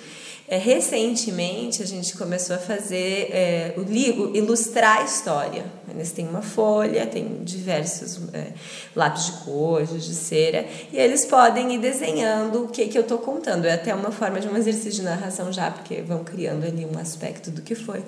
[0.47, 5.65] É, recentemente a gente começou a fazer é, o ilustrar a história.
[5.89, 8.49] Eles têm uma folha, tem diversos é,
[8.95, 13.17] lápis de cor, de cera, e eles podem ir desenhando o que, que eu estou
[13.17, 13.65] contando.
[13.65, 16.99] É até uma forma de um exercício de narração já, porque vão criando ali um
[16.99, 18.03] aspecto do que foi.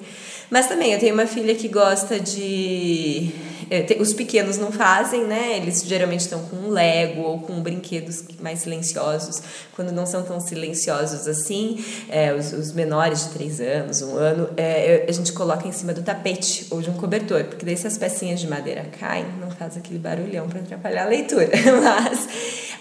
[0.52, 3.32] Mas também eu tenho uma filha que gosta de.
[3.70, 5.58] É, os pequenos não fazem, né?
[5.58, 9.42] Eles geralmente estão com um Lego ou com brinquedos mais silenciosos,
[9.76, 11.84] quando não são tão silenciosos assim.
[12.10, 15.94] É, os, os, menores de três anos, um ano, é, a gente coloca em cima
[15.94, 19.50] do tapete ou de um cobertor, porque daí se as pecinhas de madeira caem, não
[19.52, 21.50] faz aquele barulhão para atrapalhar a leitura.
[21.84, 22.28] Mas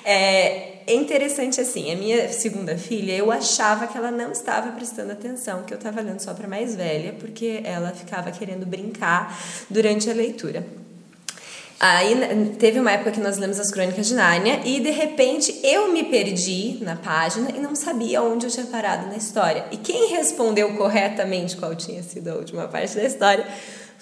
[0.04, 5.12] é, é interessante assim, a minha segunda filha, eu achava que ela não estava prestando
[5.12, 9.36] atenção, que eu estava lendo só para mais velha, porque ela ficava querendo brincar
[9.68, 10.64] durante a leitura.
[11.78, 15.92] Aí teve uma época que nós lemos as Crônicas de Nárnia e de repente eu
[15.92, 19.66] me perdi na página e não sabia onde eu tinha parado na história.
[19.70, 23.46] E quem respondeu corretamente qual tinha sido a última parte da história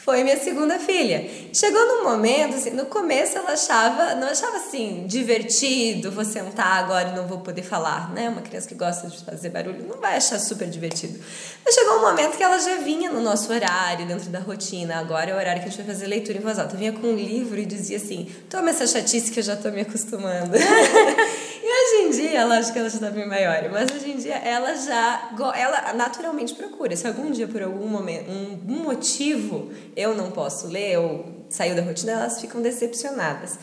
[0.04, 1.26] foi minha segunda filha.
[1.50, 7.08] Chegou num momento, assim, no começo ela achava, não achava assim, divertido, vou sentar agora
[7.08, 8.28] e não vou poder falar, né?
[8.28, 11.18] Uma criança que gosta de fazer barulho não vai achar super divertido.
[11.64, 14.96] Mas chegou um momento que ela já vinha no nosso horário, dentro da rotina.
[14.96, 16.76] Agora é o horário que a gente vai fazer leitura em voz alta.
[16.76, 19.80] Vinha com um livro e dizia assim: toma essa chatice que eu já tô me
[19.80, 20.52] acostumando.
[21.64, 24.34] e hoje em dia, lógico que ela já tá bem maior, mas hoje em dia
[24.34, 26.94] ela já, ela naturalmente procura.
[26.94, 31.80] Se algum dia, por algum momento, um motivo, eu não posso ler ou saiu da
[31.80, 33.58] rotina, elas ficam decepcionadas.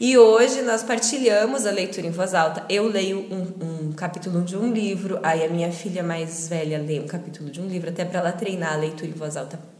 [0.00, 2.64] E hoje nós partilhamos a leitura em voz alta.
[2.68, 6.98] Eu leio um, um, capítulo de um livro, aí a minha filha mais velha lê
[6.98, 9.73] um capítulo de um livro, até para ela treinar a leitura em voz alta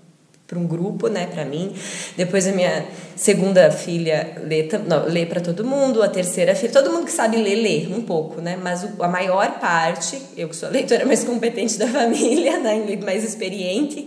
[0.47, 1.75] para um grupo, né, para mim.
[2.17, 6.93] Depois a minha segunda filha lê, não, lê para todo mundo, a terceira filha, todo
[6.93, 8.59] mundo que sabe ler lê um pouco, né?
[8.61, 13.25] Mas a maior parte, eu que sou a leitora mais competente da família, né, mais
[13.25, 14.07] experiente,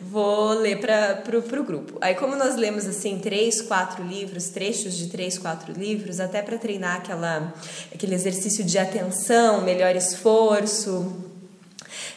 [0.00, 1.98] vou ler para o grupo.
[2.00, 6.58] Aí como nós lemos assim três, quatro livros, trechos de três, quatro livros, até para
[6.58, 7.54] treinar aquela
[7.94, 11.25] aquele exercício de atenção, melhor esforço,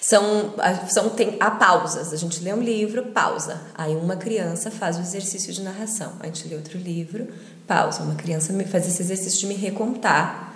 [0.02, 0.54] são,
[0.88, 2.14] são tem há pausas.
[2.14, 3.62] A gente lê um livro, pausa.
[3.76, 6.14] Aí uma criança faz o exercício de narração.
[6.20, 7.28] A gente lê outro livro,
[7.68, 8.04] pausa.
[8.04, 10.50] Uma criança faz esse exercício de me recontar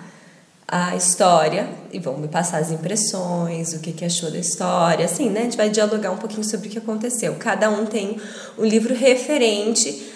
[0.66, 5.28] a história e vão me passar as impressões, o que, que achou da história, assim,
[5.28, 5.40] né?
[5.40, 7.36] A gente vai dialogar um pouquinho sobre o que aconteceu.
[7.38, 8.20] Cada um tem
[8.58, 10.10] um livro referente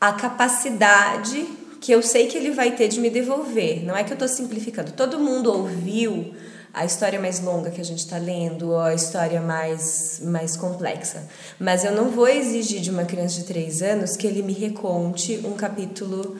[0.00, 1.46] à capacidade
[1.80, 3.84] que eu sei que ele vai ter de me devolver.
[3.84, 4.92] Não é que eu estou simplificando.
[4.92, 6.34] Todo mundo ouviu
[6.72, 11.28] a história mais longa que a gente está lendo ou a história mais, mais complexa.
[11.58, 15.40] Mas eu não vou exigir de uma criança de três anos que ele me reconte
[15.44, 16.36] um capítulo.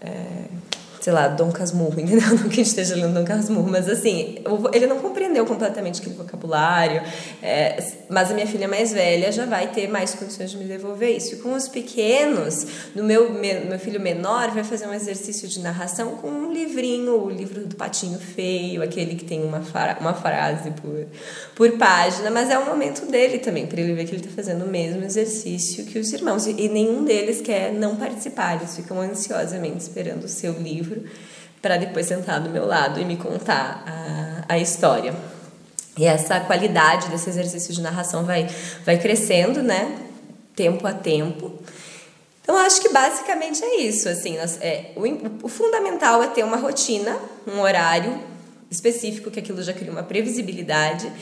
[0.00, 0.44] É,
[1.00, 2.28] sei lá, Dom Casmurro, entendeu?
[2.36, 4.36] Não que esteja lendo Dom Casmurro, mas assim,
[4.72, 7.02] ele não compreendeu completamente aquele vocabulário,
[7.42, 11.16] é, mas a minha filha mais velha já vai ter mais condições de me devolver
[11.16, 11.34] isso.
[11.34, 16.16] E com os pequenos, no meu, meu filho menor vai fazer um exercício de narração
[16.16, 19.62] com um livrinho, o livro do Patinho Feio, aquele que tem uma,
[20.00, 21.06] uma frase por,
[21.54, 24.64] por página, mas é o momento dele também, para ele ver que ele está fazendo
[24.64, 26.46] o mesmo exercício que os irmãos.
[26.46, 31.10] E nenhum deles quer não participar, eles ficam ansiosamente esperando o seu livro livro
[31.62, 35.14] para depois sentar do meu lado e me contar a, a história.
[35.96, 38.48] E essa qualidade desse exercício de narração vai,
[38.84, 39.98] vai crescendo, né?
[40.56, 41.52] Tempo a tempo.
[42.42, 44.08] Então, acho que basicamente é isso.
[44.08, 48.18] Assim, nós, é, o, o fundamental é ter uma rotina, um horário
[48.70, 51.12] específico, que aquilo já cria uma previsibilidade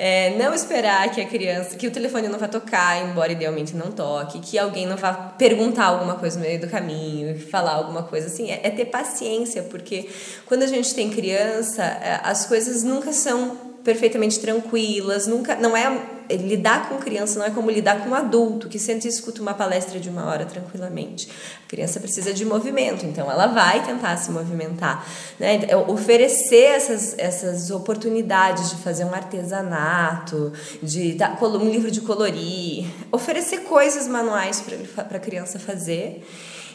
[0.00, 3.90] é, não esperar que a criança, que o telefone não vá tocar, embora idealmente não
[3.90, 8.28] toque, que alguém não vá perguntar alguma coisa no meio do caminho, falar alguma coisa
[8.28, 8.48] assim.
[8.48, 10.08] É, é ter paciência, porque
[10.46, 15.90] quando a gente tem criança, é, as coisas nunca são perfeitamente tranquilas, nunca não é
[16.30, 19.54] lidar com criança não é como lidar com um adulto que sente e escuta uma
[19.54, 21.26] palestra de uma hora tranquilamente.
[21.64, 25.06] A criança precisa de movimento, então ela vai tentar se movimentar,
[25.40, 25.64] né?
[25.66, 32.84] É oferecer essas, essas oportunidades de fazer um artesanato, de dar um livro de colorir,
[33.10, 34.62] oferecer coisas manuais
[34.94, 36.28] para a criança fazer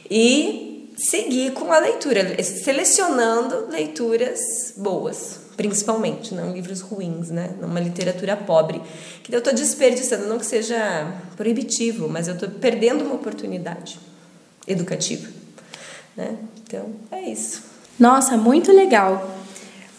[0.09, 7.51] e seguir com a leitura, selecionando leituras boas principalmente, não livros ruins, né?
[7.61, 8.81] Uma literatura pobre,
[9.23, 13.99] que eu estou desperdiçando, não que seja proibitivo, mas eu estou perdendo uma oportunidade
[14.67, 15.29] educativa,
[16.15, 16.37] né?
[16.63, 17.63] Então, é isso.
[17.99, 19.37] Nossa, muito legal.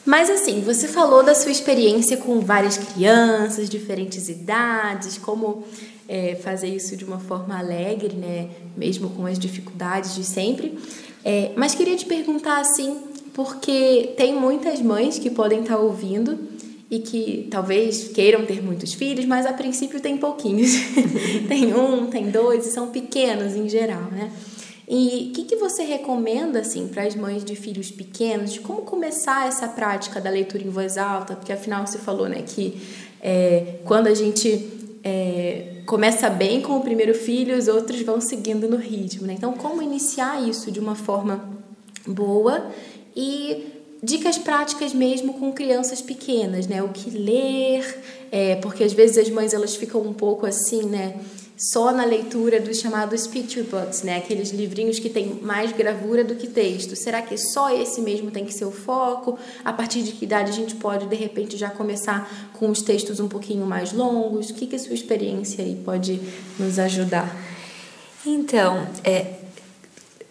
[0.05, 5.65] Mas assim, você falou da sua experiência com várias crianças, diferentes idades, como
[6.07, 8.51] é, fazer isso de uma forma alegre, né?
[8.77, 10.79] Mesmo com as dificuldades de sempre.
[11.25, 12.99] É, mas queria te perguntar assim,
[13.35, 16.39] porque tem muitas mães que podem estar ouvindo
[16.89, 20.71] e que talvez queiram ter muitos filhos, mas a princípio tem pouquinhos.
[21.49, 24.31] tem um, tem dois, e são pequenos em geral, né?
[24.87, 28.83] E o que, que você recomenda assim para as mães de filhos pequenos de como
[28.83, 31.35] começar essa prática da leitura em voz alta?
[31.35, 32.81] Porque afinal você falou né, que
[33.21, 34.69] é, quando a gente
[35.03, 39.27] é, começa bem com o primeiro filho, os outros vão seguindo no ritmo.
[39.27, 39.35] Né?
[39.39, 41.49] Então, como iniciar isso de uma forma
[42.07, 42.71] boa
[43.15, 43.75] e
[44.05, 46.83] dicas práticas mesmo com crianças pequenas, né?
[46.83, 51.19] O que ler, é, porque às vezes as mães elas ficam um pouco assim, né?
[51.57, 54.19] Só na leitura dos chamados picture books, né?
[54.19, 56.97] Aqueles livrinhos que tem mais gravura do que texto.
[56.97, 59.39] Será que só esse mesmo tem que ser o foco?
[59.65, 63.21] A partir de que idade a gente pode de repente já começar com os textos
[63.21, 64.51] um pouquinho mais longos?
[64.51, 66.21] O que, que a sua experiência aí pode
[66.59, 67.35] nos ajudar?
[68.27, 69.35] Então, é,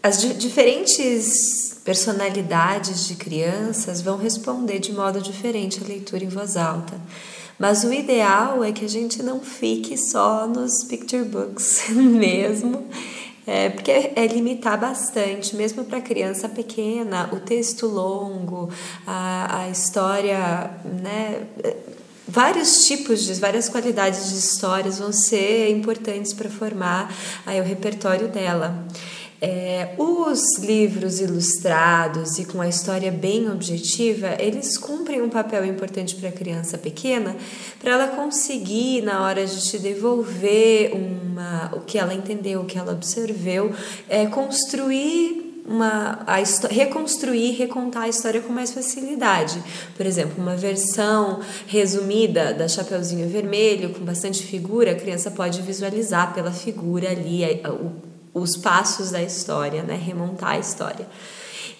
[0.01, 6.99] as diferentes personalidades de crianças vão responder de modo diferente à leitura em voz alta.
[7.59, 12.87] Mas o ideal é que a gente não fique só nos picture books mesmo,
[13.45, 18.69] é, porque é limitar bastante, mesmo para criança pequena, o texto longo,
[19.05, 21.47] a, a história, né?
[22.25, 27.13] Vários tipos de, várias qualidades de histórias vão ser importantes para formar
[27.45, 28.87] aí, o repertório dela.
[29.45, 36.15] É, os livros ilustrados e com a história bem objetiva, eles cumprem um papel importante
[36.15, 37.35] para a criança pequena,
[37.77, 42.77] para ela conseguir, na hora de te devolver uma, o que ela entendeu, o que
[42.77, 43.73] ela observeu,
[44.07, 46.37] é, construir uma, a
[46.69, 49.61] reconstruir, recontar a história com mais facilidade.
[49.97, 56.33] Por exemplo, uma versão resumida da Chapeuzinho Vermelho, com bastante figura, a criança pode visualizar
[56.33, 59.95] pela figura ali o os passos da história, né?
[59.95, 61.07] remontar a história.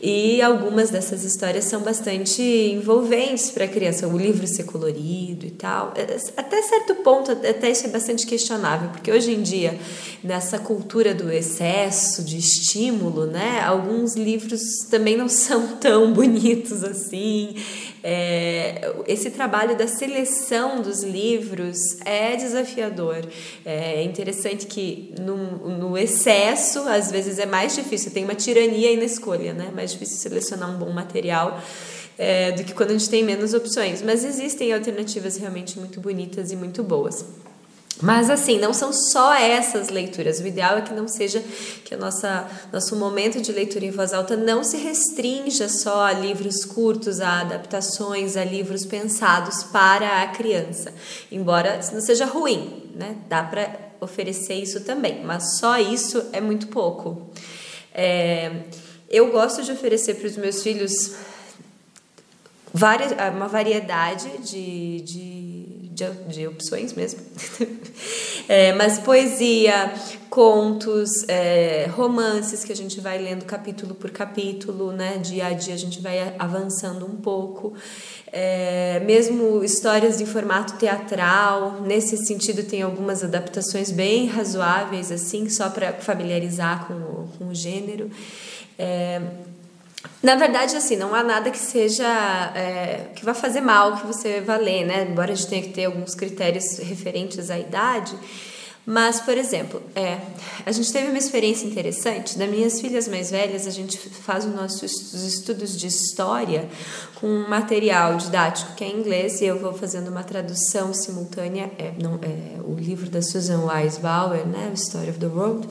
[0.06, 5.52] E algumas dessas histórias são bastante envolventes para a criança, o livro ser colorido e
[5.52, 5.94] tal.
[5.96, 6.02] É,
[6.36, 9.80] até certo ponto, até isso é bastante questionável, porque hoje em dia,
[10.22, 14.62] nessa cultura do excesso de estímulo, né, alguns livros
[14.92, 17.56] também não são tão bonitos assim.
[18.04, 23.26] É, esse trabalho da seleção dos livros é desafiador.
[23.66, 28.98] É interessante que no, no excesso, às vezes, é mais difícil, tem uma tirania aí
[28.98, 29.72] na escolha, né?
[29.74, 31.62] Mais difícil selecionar um bom material.
[32.16, 36.52] É, do que quando a gente tem menos opções, mas existem alternativas realmente muito bonitas
[36.52, 37.26] e muito boas.
[38.02, 40.40] Mas assim, não são só essas leituras.
[40.40, 41.44] O ideal é que não seja
[41.86, 46.66] que o nosso momento de leitura em voz alta não se restrinja só a livros
[46.66, 50.94] curtos, a adaptações, a livros pensados para a criança.
[51.32, 53.16] Embora não seja ruim, né?
[53.30, 57.30] Dá para oferecer isso também, mas só isso é muito pouco.
[57.94, 58.64] É,
[59.10, 61.14] eu gosto de oferecer para os meus filhos
[62.74, 65.42] várias, uma variedade de, de,
[65.94, 67.20] de, de opções mesmo.
[68.50, 69.94] é, mas poesia,
[70.30, 75.18] contos, é, romances que a gente vai lendo capítulo por capítulo, né?
[75.20, 77.74] Dia a dia a gente vai avançando um pouco.
[78.32, 85.70] É, mesmo histórias em formato teatral, nesse sentido tem algumas adaptações bem razoáveis, assim, só
[85.70, 88.10] para familiarizar com o, com o gênero.
[88.78, 89.22] É,
[90.24, 92.08] na verdade, assim, não há nada que seja
[92.56, 95.06] é, que vá fazer mal que você vá ler, né?
[95.12, 98.18] Embora a gente tenha que ter alguns critérios referentes à idade.
[98.86, 100.20] Mas, por exemplo, é,
[100.66, 102.38] a gente teve uma experiência interessante.
[102.38, 106.70] Das minhas filhas mais velhas, a gente faz os nossos estudos de história
[107.16, 111.70] com um material didático que é em inglês e eu vou fazendo uma tradução simultânea.
[111.78, 115.68] É, não, é o livro da Susan Weisbauer, né, Story of the World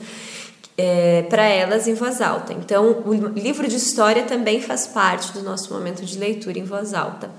[0.77, 2.53] é, para elas em voz alta.
[2.53, 6.93] Então, o livro de história também faz parte do nosso momento de leitura em voz
[6.93, 7.29] alta.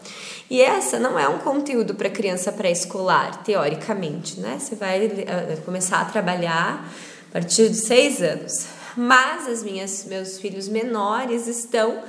[0.48, 4.58] E essa não é um conteúdo para criança pré-escolar, teoricamente, né?
[4.58, 6.88] Você vai uh, começar a trabalhar
[7.30, 8.66] a partir de seis anos.
[8.96, 12.02] Mas as minhas, meus filhos menores estão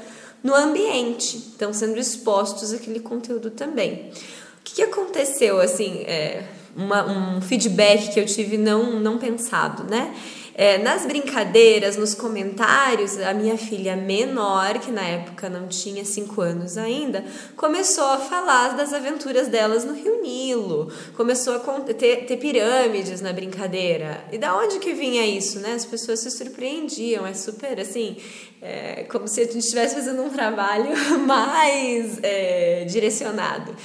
[0.44, 4.12] no ambiente, estão sendo expostos àquele conteúdo também.
[4.60, 6.44] O que, que aconteceu, assim, é,
[6.76, 10.14] uma, um feedback que eu tive não, não pensado, né?
[10.58, 16.40] É, nas brincadeiras, nos comentários, a minha filha menor, que na época não tinha cinco
[16.40, 17.26] anos ainda,
[17.58, 21.60] começou a falar das aventuras delas no Rio Nilo, começou a
[21.94, 24.24] ter, ter pirâmides na brincadeira.
[24.32, 25.74] E da onde que vinha isso, né?
[25.74, 28.16] As pessoas se surpreendiam, é super assim,
[28.62, 30.96] é, como se a gente estivesse fazendo um trabalho
[31.28, 33.76] mais é, direcionado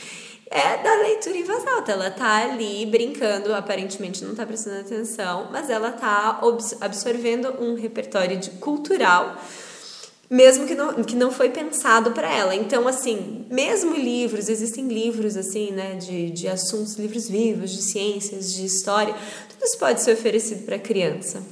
[0.51, 1.93] é da leitura em voz alta.
[1.93, 6.41] Ela tá ali brincando, aparentemente não tá prestando atenção, mas ela tá
[6.81, 9.37] absorvendo um repertório de, cultural
[10.31, 12.55] mesmo que não, que não foi pensado para ela.
[12.55, 18.55] Então, assim, mesmo livros, existem livros, assim, né, de, de assuntos, livros vivos, de ciências,
[18.55, 19.13] de história,
[19.49, 21.43] tudo isso pode ser oferecido para criança.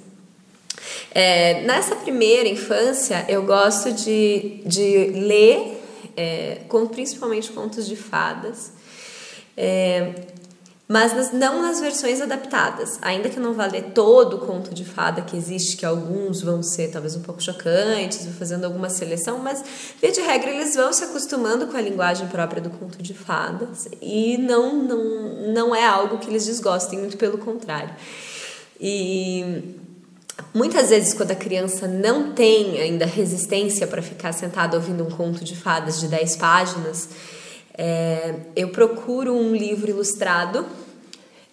[1.11, 5.83] É, nessa primeira infância, eu gosto de, de ler,
[6.17, 8.78] é, com, principalmente contos de fadas,
[9.61, 10.15] é,
[10.87, 12.97] mas nas, não nas versões adaptadas.
[13.03, 16.41] Ainda que eu não vá ler todo o conto de fada que existe, que alguns
[16.41, 19.63] vão ser talvez um pouco chocantes, vou fazendo alguma seleção, mas
[20.01, 23.89] via de regra eles vão se acostumando com a linguagem própria do conto de fadas
[24.01, 27.95] e não, não, não é algo que eles desgostem, muito pelo contrário.
[28.81, 29.75] E
[30.55, 35.45] Muitas vezes, quando a criança não tem ainda resistência para ficar sentada ouvindo um conto
[35.45, 37.09] de fadas de 10 páginas,
[37.79, 40.67] é, eu procuro um livro ilustrado.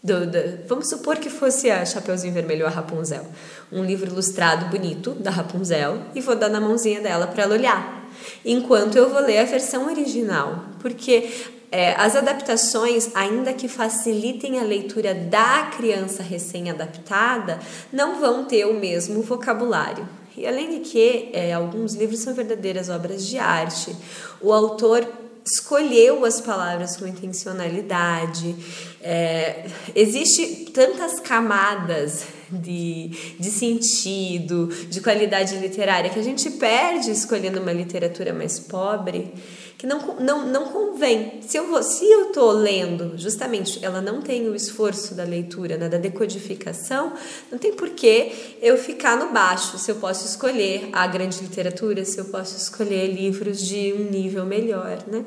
[0.03, 3.25] Do, do, vamos supor que fosse a Chapeuzinho Vermelho ou a Rapunzel.
[3.71, 8.09] Um livro ilustrado bonito da Rapunzel e vou dar na mãozinha dela para ela olhar.
[8.43, 10.65] Enquanto eu vou ler a versão original.
[10.79, 11.29] Porque
[11.71, 17.59] é, as adaptações, ainda que facilitem a leitura da criança recém-adaptada,
[17.93, 20.07] não vão ter o mesmo vocabulário.
[20.37, 23.95] E além de que é, alguns livros são verdadeiras obras de arte,
[24.41, 25.07] o autor
[25.45, 28.55] escolheu as palavras com intencionalidade.
[29.01, 37.59] É, existe tantas camadas de, de sentido, de qualidade literária que a gente perde escolhendo
[37.59, 39.31] uma literatura mais pobre
[39.77, 41.41] que não, não, não convém.
[41.41, 45.89] Se eu se eu estou lendo, justamente, ela não tem o esforço da leitura, né,
[45.89, 47.13] da decodificação,
[47.51, 49.77] não tem porquê eu ficar no baixo.
[49.77, 54.45] Se eu posso escolher a grande literatura, se eu posso escolher livros de um nível
[54.45, 55.25] melhor, né?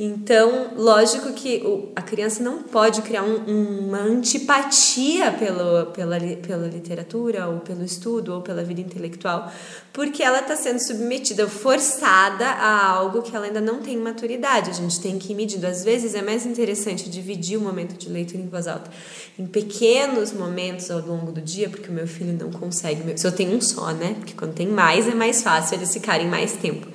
[0.00, 1.60] Então, lógico que
[1.96, 8.32] a criança não pode criar um, uma antipatia pelo, pela, pela literatura, ou pelo estudo,
[8.34, 9.52] ou pela vida intelectual,
[9.92, 14.70] porque ela está sendo submetida, forçada a algo que ela ainda não tem maturidade.
[14.70, 15.66] A gente tem que ir medindo.
[15.66, 18.88] Às vezes é mais interessante dividir o momento de leitura em voz alta
[19.38, 23.18] em pequenos momentos ao longo do dia, porque o meu filho não consegue.
[23.18, 24.14] Se eu tenho um só, né?
[24.18, 26.88] Porque quando tem mais é mais fácil eles ficarem mais tempo.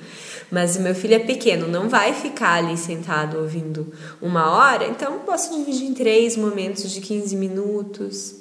[0.54, 3.92] Mas o meu filho é pequeno, não vai ficar ali sentado ouvindo
[4.22, 8.36] uma hora, então posso dividir em três momentos de 15 minutos.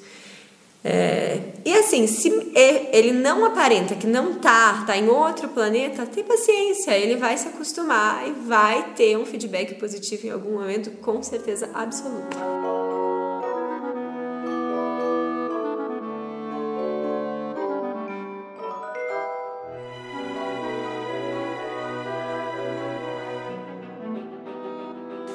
[0.84, 6.24] É, e assim, se ele não aparenta que não tá, tá em outro planeta, tem
[6.24, 11.24] paciência, ele vai se acostumar e vai ter um feedback positivo em algum momento, com
[11.24, 12.83] certeza absoluta.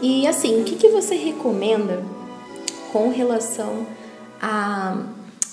[0.09, 2.03] E assim, o que, que você recomenda
[2.91, 3.87] com relação
[4.41, 5.05] a,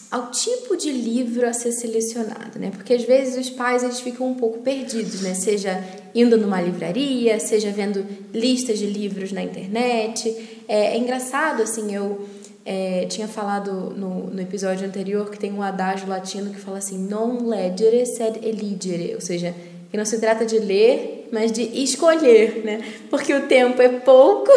[0.10, 2.72] ao tipo de livro a ser selecionado, né?
[2.74, 5.34] Porque às vezes os pais eles ficam um pouco perdidos, né?
[5.34, 5.84] Seja
[6.16, 10.34] indo numa livraria, seja vendo listas de livros na internet.
[10.70, 12.26] É, é engraçado, assim, eu
[12.66, 16.98] é, tinha falado no, no episódio anterior que tem um adágio latino que fala assim:
[16.98, 19.54] non leggere sed eligere, ou seja,
[19.92, 22.84] que não se trata de ler, mas de escolher, né?
[23.10, 24.52] Porque o tempo é pouco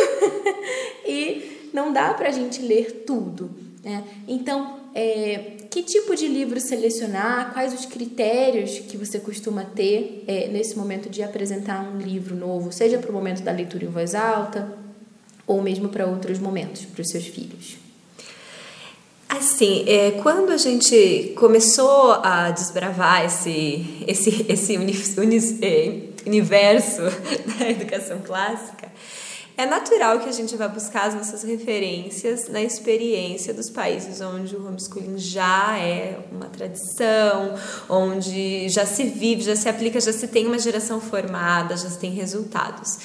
[1.06, 3.50] e não dá para a gente ler tudo,
[3.84, 4.04] né?
[4.26, 7.52] Então, é, que tipo de livro selecionar?
[7.52, 12.72] Quais os critérios que você costuma ter é, nesse momento de apresentar um livro novo,
[12.72, 14.76] seja para o momento da leitura em voz alta
[15.46, 17.76] ou mesmo para outros momentos para os seus filhos?
[19.28, 27.02] Assim, é, quando a gente começou a desbravar esse, esse, esse uni, uni, é, universo
[27.58, 28.88] da educação clássica,
[29.58, 34.54] é natural que a gente vá buscar as nossas referências na experiência dos países onde
[34.54, 37.56] o homeschooling já é uma tradição,
[37.88, 41.98] onde já se vive, já se aplica, já se tem uma geração formada, já se
[41.98, 42.98] tem resultados.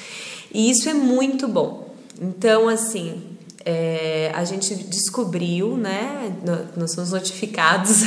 [0.53, 1.91] E isso é muito bom.
[2.21, 3.33] Então, assim,
[3.65, 6.35] é, a gente descobriu, né,
[6.77, 8.03] nós somos notificados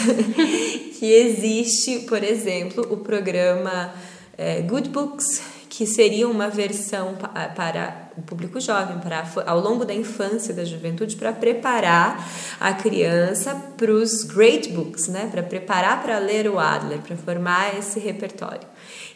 [1.00, 3.92] que existe, por exemplo, o programa
[4.36, 7.16] é, Good Books, que seria uma versão
[7.54, 12.26] para o público jovem, para ao longo da infância da juventude, para preparar
[12.58, 17.78] a criança para os great books, né, para preparar para ler o Adler, para formar
[17.78, 18.66] esse repertório.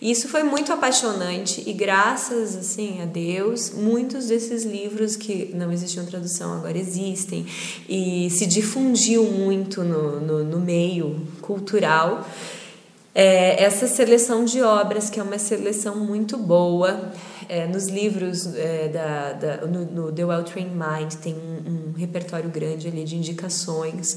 [0.03, 5.71] E isso foi muito apaixonante e graças assim a Deus, muitos desses livros que não
[5.71, 7.47] existiam tradução agora existem
[7.89, 12.27] e se difundiu muito no, no, no meio cultural.
[13.15, 17.11] É, essa seleção de obras, que é uma seleção muito boa,
[17.49, 21.90] é, nos livros é, da, da no, no, The Well Trained Mind tem um, um
[22.01, 24.17] repertório grande ali de indicações.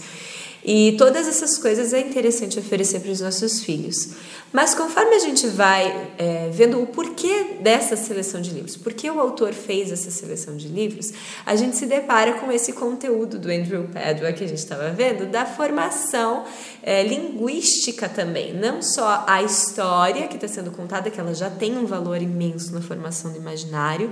[0.66, 4.12] E todas essas coisas é interessante oferecer para os nossos filhos.
[4.52, 9.10] Mas conforme a gente vai é, vendo o porquê dessa seleção de livros, por que
[9.10, 11.12] o autor fez essa seleção de livros,
[11.46, 15.26] a gente se depara com esse conteúdo do Andrew Padua que a gente estava vendo,
[15.30, 16.46] da formação
[16.82, 18.54] é, linguística também.
[18.54, 22.74] Não só a história que está sendo contada, que ela já tem um valor imenso
[22.74, 24.10] na formação do imaginário,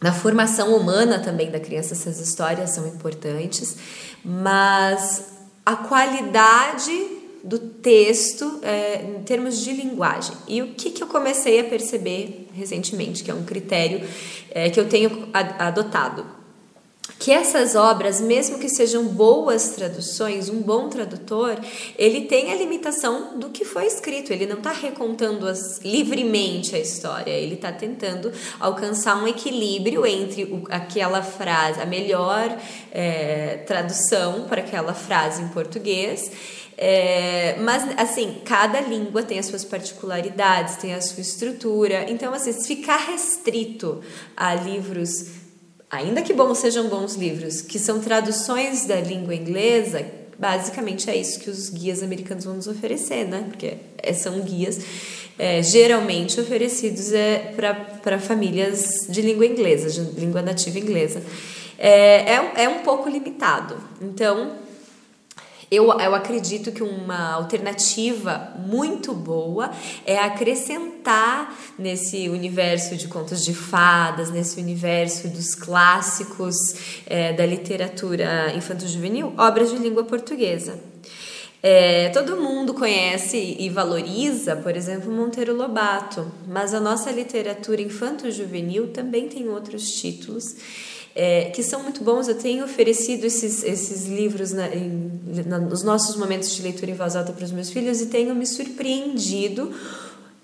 [0.00, 3.76] na formação humana também da criança, essas histórias são importantes,
[4.24, 5.24] mas
[5.66, 10.36] a qualidade do texto é, em termos de linguagem.
[10.46, 14.06] E o que, que eu comecei a perceber recentemente, que é um critério
[14.50, 16.37] é, que eu tenho adotado
[17.18, 21.58] que essas obras, mesmo que sejam boas traduções, um bom tradutor,
[21.98, 24.32] ele tem a limitação do que foi escrito.
[24.32, 27.32] Ele não está recontando as, livremente a história.
[27.32, 32.56] Ele está tentando alcançar um equilíbrio entre o, aquela frase, a melhor
[32.92, 36.30] é, tradução para aquela frase em português.
[36.80, 42.08] É, mas, assim, cada língua tem as suas particularidades, tem a sua estrutura.
[42.08, 44.00] Então, assim, se ficar restrito
[44.36, 45.47] a livros
[45.90, 50.04] ainda que bons sejam bons livros, que são traduções da língua inglesa,
[50.38, 53.46] basicamente é isso que os guias americanos vão nos oferecer, né?
[53.48, 54.80] Porque é, são guias
[55.38, 57.54] é, geralmente oferecidos é,
[58.02, 61.22] para famílias de língua inglesa, de língua nativa inglesa.
[61.78, 63.76] É, é, é um pouco limitado.
[64.00, 64.52] Então,
[65.70, 69.70] eu, eu acredito que uma alternativa muito boa
[70.06, 78.52] é acrescentar nesse universo de contos de fadas, nesse universo dos clássicos é, da literatura
[78.54, 80.80] infanto-juvenil, obras de língua portuguesa.
[81.60, 88.88] É, todo mundo conhece e valoriza, por exemplo, Monteiro Lobato, mas a nossa literatura infanto-juvenil
[88.92, 90.56] também tem outros títulos
[91.18, 92.28] é, que são muito bons.
[92.28, 96.94] Eu tenho oferecido esses, esses livros na, em, na, nos nossos momentos de leitura em
[96.94, 99.74] voz alta para os meus filhos e tenho me surpreendido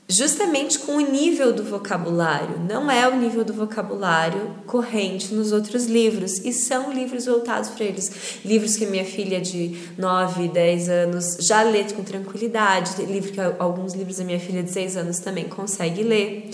[0.09, 2.59] justamente com o nível do vocabulário.
[2.68, 7.85] Não é o nível do vocabulário corrente nos outros livros, e são livros voltados para
[7.85, 8.41] eles.
[8.45, 13.95] Livros que minha filha de 9, 10 anos já lê com tranquilidade, livro que alguns
[13.95, 16.51] livros da minha filha de 6 anos também consegue ler.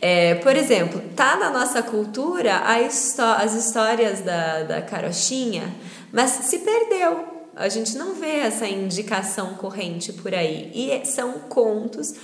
[0.00, 5.74] É, por exemplo, tá na nossa cultura as histórias da, da carochinha,
[6.12, 7.36] mas se perdeu.
[7.54, 10.70] A gente não vê essa indicação corrente por aí.
[10.74, 12.14] E são contos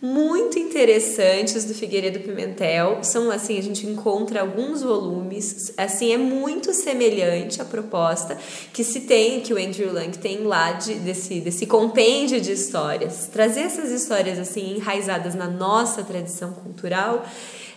[0.00, 3.02] muito interessantes do Figueiredo Pimentel.
[3.02, 8.36] São assim, a gente encontra alguns volumes, assim é muito semelhante à proposta
[8.72, 13.28] que se tem, que o Andrew Lang tem lá de, desse desse compêndio de histórias.
[13.32, 17.24] Trazer essas histórias assim enraizadas na nossa tradição cultural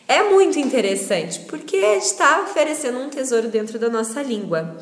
[0.10, 4.76] é muito interessante, porque está oferecendo um tesouro dentro da nossa língua.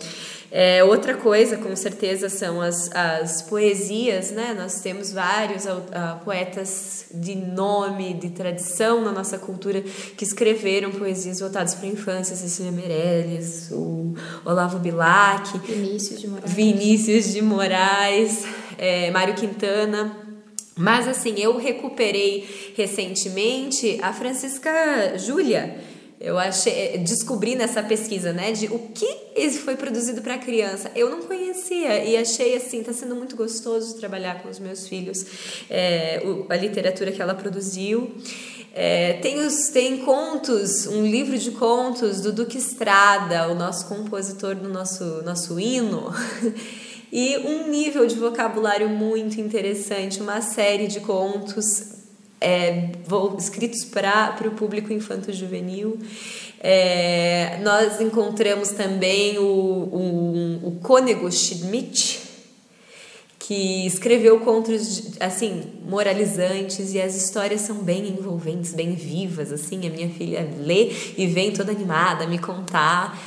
[0.50, 4.56] É, outra coisa, com certeza, são as, as poesias, né?
[4.58, 11.41] Nós temos vários uh, poetas de nome, de tradição na nossa cultura que escreveram poesias
[11.41, 14.14] voltadas para a infância, Cecília Meirelles, o
[14.45, 18.45] Olavo Bilac, Vinícius de Moraes, Vinícius de Moraes
[18.78, 20.16] é, Mário Quintana.
[20.78, 25.76] Mas assim, eu recuperei recentemente a Francisca Júlia,
[26.20, 29.28] eu achei, descobri nessa pesquisa, né, de o que
[29.63, 30.91] foi produzido para criança.
[30.95, 35.26] Eu não conhecia e achei assim, está sendo muito gostoso trabalhar com os meus filhos
[35.70, 38.15] é, a literatura que ela produziu.
[38.74, 44.55] É, tem, os, tem contos, um livro de contos do Duque Estrada, o nosso compositor
[44.55, 46.13] do nosso, nosso hino.
[47.11, 51.97] e um nível de vocabulário muito interessante, uma série de contos
[52.40, 52.92] é,
[53.38, 56.00] escritos para o público infanto-juvenil.
[56.60, 62.28] É, nós encontramos também o, o, o Cônego Schmidt,
[63.40, 69.88] que escreveu contos assim moralizantes e as histórias são bem envolventes, bem vivas assim.
[69.88, 73.18] A minha filha lê e vem toda animada me contar.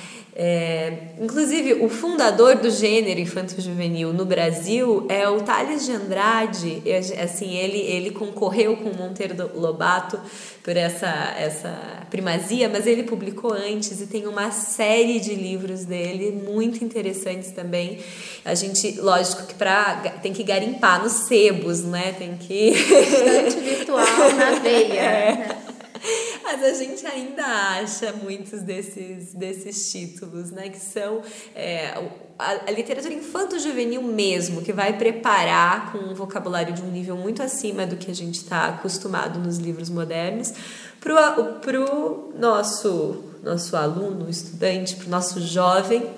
[0.43, 6.83] É, inclusive, o fundador do gênero infanto-juvenil no Brasil é o Thales de Andrade.
[7.23, 10.19] Assim, ele, ele concorreu com o Monteiro Lobato
[10.63, 16.31] por essa, essa primazia, mas ele publicou antes e tem uma série de livros dele
[16.31, 17.99] muito interessantes também.
[18.43, 22.15] A gente, lógico que pra, tem que garimpar nos sebos, né?
[22.19, 22.71] Tem que.
[22.71, 24.07] Estante virtual
[24.39, 25.61] na veia.
[25.67, 25.70] É.
[26.53, 30.69] Mas a gente ainda acha muitos desses, desses títulos, né?
[30.69, 31.23] Que são
[31.55, 31.95] é,
[32.37, 37.41] a, a literatura infanto-juvenil mesmo, que vai preparar com um vocabulário de um nível muito
[37.41, 40.53] acima do que a gente está acostumado nos livros modernos,
[41.01, 46.11] para o nosso, nosso aluno, estudante, para o nosso jovem,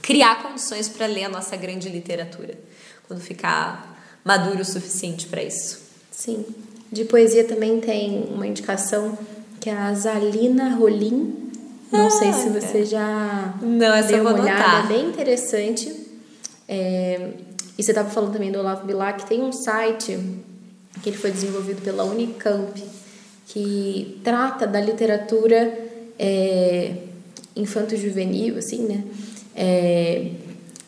[0.00, 2.58] criar condições para ler a nossa grande literatura,
[3.06, 5.80] quando ficar maduro o suficiente para isso.
[6.10, 6.46] Sim.
[6.90, 9.16] De poesia também tem uma indicação
[9.60, 11.50] que é a Zalina Rolim.
[11.92, 12.84] Não ah, sei se você é.
[12.84, 15.94] já Não, essa deu uma olhada, é bem interessante.
[16.68, 17.30] É,
[17.76, 20.18] e você estava falando também do Olavo Bilac, tem um site
[21.02, 22.82] que ele foi desenvolvido pela Unicamp,
[23.46, 25.76] que trata da literatura
[26.18, 26.94] é,
[27.56, 29.04] infanto-juvenil, assim, né?
[29.56, 30.30] É,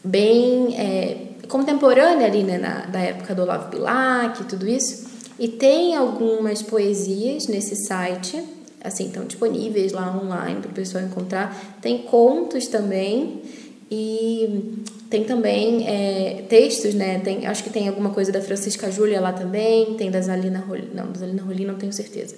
[0.04, 1.16] bem é,
[1.48, 2.58] contemporânea ali, né?
[2.58, 5.10] Na, da época do Olavo Bilac e tudo isso.
[5.38, 8.42] E tem algumas poesias nesse site,
[8.82, 11.78] assim, estão disponíveis lá online para o pessoal encontrar.
[11.80, 13.42] Tem contos também
[13.90, 17.18] e tem também é, textos, né?
[17.20, 20.88] Tem, acho que tem alguma coisa da Francisca Júlia lá também, tem da Zalina Rolim,
[20.94, 22.34] não, da Zalina Rolim não tenho certeza.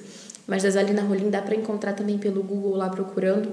[0.47, 3.49] Mas da Zalina Rolim dá para encontrar também pelo Google lá procurando.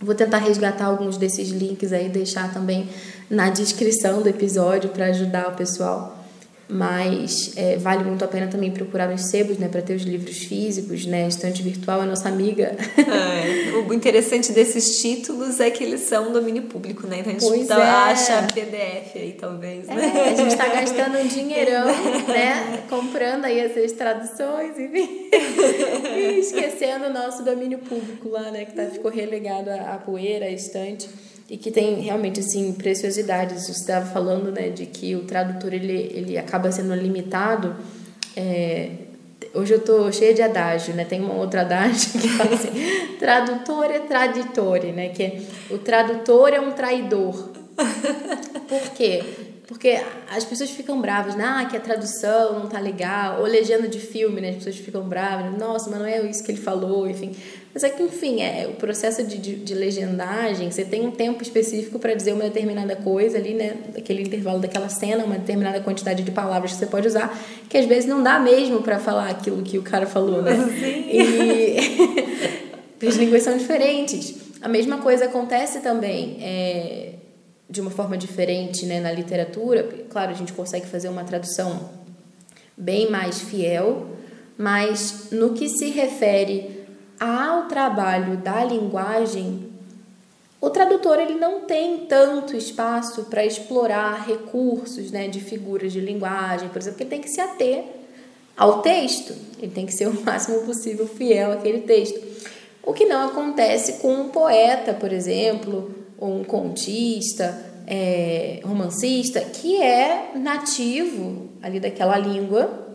[0.00, 2.88] Vou tentar resgatar alguns desses links aí, deixar também
[3.30, 6.17] na descrição do episódio para ajudar o pessoal
[6.68, 10.36] mas é, vale muito a pena também procurar nos sebos, né, para ter os livros
[10.38, 12.76] físicos, né, estante virtual é nossa amiga.
[12.98, 17.48] É, o interessante desses títulos é que eles são domínio público, né, então a gente
[17.48, 17.74] pois é.
[17.74, 20.12] acha PDF aí, talvez, né?
[20.14, 21.86] É, a gente está gastando um dinheirão,
[22.28, 25.30] né, comprando aí essas traduções, enfim,
[26.16, 30.50] e esquecendo o nosso domínio público lá, né, que tá, ficou relegado à poeira, à
[30.50, 31.08] estante
[31.48, 33.66] e que tem realmente assim preciosidades.
[33.66, 37.74] Você estava falando, né, de que o tradutor ele, ele acaba sendo limitado.
[38.36, 38.90] É,
[39.54, 41.04] hoje eu tô cheia de adágio, né?
[41.04, 42.70] Tem uma outra adágio que fala assim:
[43.18, 45.08] tradutor é traditore, né?
[45.08, 47.50] Que é, o tradutor é um traidor.
[48.68, 49.22] Por quê?
[49.66, 50.00] Porque
[50.34, 51.44] as pessoas ficam bravas, né?
[51.44, 54.48] Ah, que a tradução não tá legal, ou legenda de filme, né?
[54.50, 57.36] As pessoas ficam bravas, nossa, mas não é isso que ele falou, enfim.
[57.72, 61.42] Mas é que, enfim, é o processo de, de, de legendagem, você tem um tempo
[61.42, 63.76] específico para dizer uma determinada coisa ali, né?
[63.94, 67.38] Daquele intervalo daquela cena, uma determinada quantidade de palavras que você pode usar,
[67.68, 70.56] que às vezes não dá mesmo para falar aquilo que o cara falou, né?
[70.56, 71.04] Sim.
[73.00, 74.34] E as línguas são diferentes.
[74.60, 76.38] A mesma coisa acontece também.
[76.40, 77.08] É
[77.68, 79.86] de uma forma diferente né, na literatura.
[80.08, 81.90] Claro, a gente consegue fazer uma tradução
[82.76, 84.06] bem mais fiel,
[84.56, 86.77] mas no que se refere
[87.18, 89.68] ao trabalho da linguagem,
[90.60, 96.68] o tradutor ele não tem tanto espaço para explorar recursos né, de figuras de linguagem,
[96.68, 97.84] por exemplo, que ele tem que se ater
[98.56, 102.20] ao texto, ele tem que ser o máximo possível fiel àquele texto.
[102.82, 107.56] O que não acontece com um poeta, por exemplo, ou um contista,
[107.86, 112.87] é, romancista, que é nativo ali daquela língua,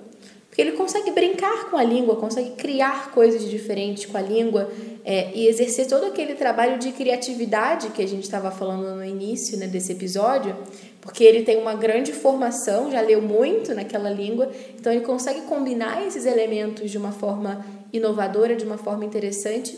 [0.54, 4.72] porque ele consegue brincar com a língua, consegue criar coisas diferentes com a língua
[5.04, 9.58] é, e exercer todo aquele trabalho de criatividade que a gente estava falando no início
[9.58, 10.56] né, desse episódio,
[11.02, 16.06] porque ele tem uma grande formação, já leu muito naquela língua, então ele consegue combinar
[16.06, 19.76] esses elementos de uma forma inovadora, de uma forma interessante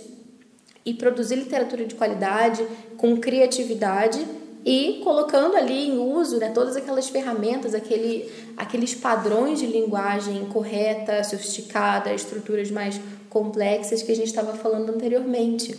[0.86, 2.68] e produzir literatura de qualidade,
[2.98, 4.20] com criatividade
[4.66, 11.24] e colocando ali em uso né, todas aquelas ferramentas, aquele, aqueles padrões de linguagem correta,
[11.24, 13.00] sofisticada, estruturas mais
[13.30, 15.78] complexas que a gente estava falando anteriormente.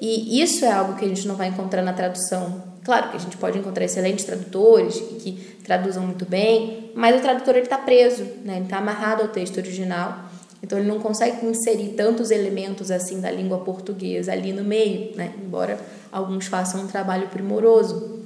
[0.00, 2.60] E isso é algo que a gente não vai encontrar na tradução.
[2.84, 5.32] Claro que a gente pode encontrar excelentes tradutores que
[5.62, 8.56] traduzam muito bem, mas o tradutor está preso, né?
[8.56, 10.24] ele está amarrado ao texto original.
[10.60, 15.32] Então ele não consegue inserir tantos elementos assim da língua portuguesa ali no meio, né?
[15.40, 15.78] embora
[16.10, 18.23] alguns façam um trabalho primoroso.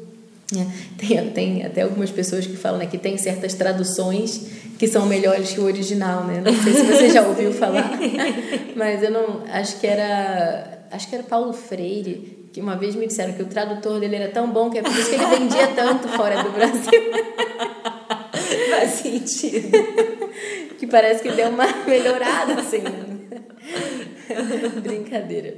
[0.52, 0.66] Né?
[0.96, 4.46] Tem, tem até algumas pessoas que falam né, que tem certas traduções
[4.78, 6.40] que são melhores que o original, né?
[6.44, 7.98] Não sei se você já ouviu falar,
[8.76, 9.42] mas eu não.
[9.50, 10.78] Acho que era.
[10.90, 14.28] Acho que era Paulo Freire, que uma vez me disseram que o tradutor dele era
[14.28, 17.12] tão bom que é por isso que ele vendia tanto fora do Brasil.
[18.70, 19.68] Faz sentido.
[20.78, 22.82] que parece que deu uma melhorada, assim.
[24.82, 25.56] Brincadeira.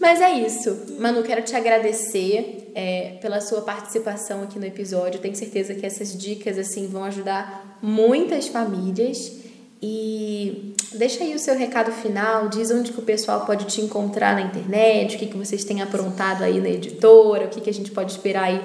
[0.00, 0.96] Mas é isso.
[0.98, 5.20] Manu, quero te agradecer é, pela sua participação aqui no episódio.
[5.20, 9.38] Tenho certeza que essas dicas assim vão ajudar muitas famílias.
[9.80, 14.34] E deixa aí o seu recado final, diz onde que o pessoal pode te encontrar
[14.34, 17.74] na internet, o que, que vocês têm aprontado aí na editora, o que, que a
[17.74, 18.60] gente pode esperar aí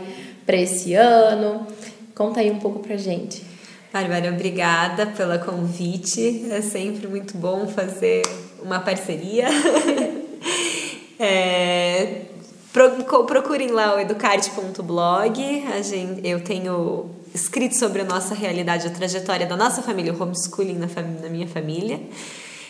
[0.45, 1.67] para esse ano.
[2.15, 3.52] Conta aí um pouco pra gente.
[3.93, 6.47] Bárbara, obrigada pelo convite.
[6.49, 8.23] É sempre muito bom fazer
[8.59, 9.47] uma parceria.
[11.19, 12.23] é,
[13.27, 15.63] procurem lá o educarte.blog.
[16.23, 20.87] Eu tenho escrito sobre a nossa realidade, a trajetória da nossa família, o homeschooling na,
[21.21, 22.01] na minha família.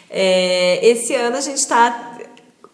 [0.09, 2.17] É, esse ano a gente está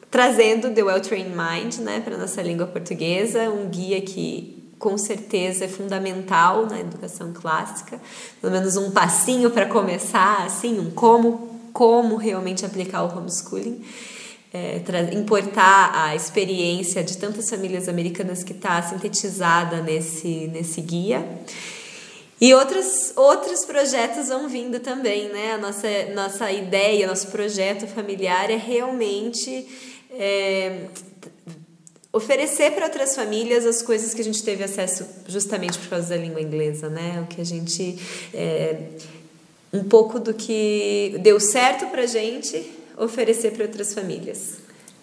[0.09, 4.97] trazendo The Well Trained Mind né, para a nossa língua portuguesa, um guia que com
[4.97, 7.99] certeza é fundamental na educação clássica,
[8.39, 13.83] pelo menos um passinho para começar, assim, um como, como realmente aplicar o homeschooling.
[14.51, 14.81] É,
[15.13, 21.23] importar a experiência de tantas famílias americanas que está sintetizada nesse, nesse guia.
[22.41, 25.53] E outros, outros projetos vão vindo também, né?
[25.53, 29.67] A nossa, nossa ideia, nosso projeto familiar é realmente
[30.11, 30.87] é,
[32.11, 36.17] oferecer para outras famílias as coisas que a gente teve acesso justamente por causa da
[36.17, 37.23] língua inglesa, né?
[37.23, 37.97] O que a gente
[38.33, 38.77] é,
[39.71, 44.57] um pouco do que deu certo para gente oferecer para outras famílias.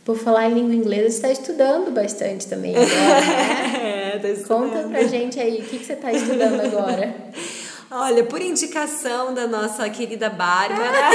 [0.05, 4.13] Por falar em língua inglesa, você está estudando bastante também agora, né?
[4.15, 4.71] é, tô estudando.
[4.71, 7.15] Conta pra gente aí, o que, que você está estudando agora?
[7.91, 11.11] Olha, por indicação da nossa querida Bárbara.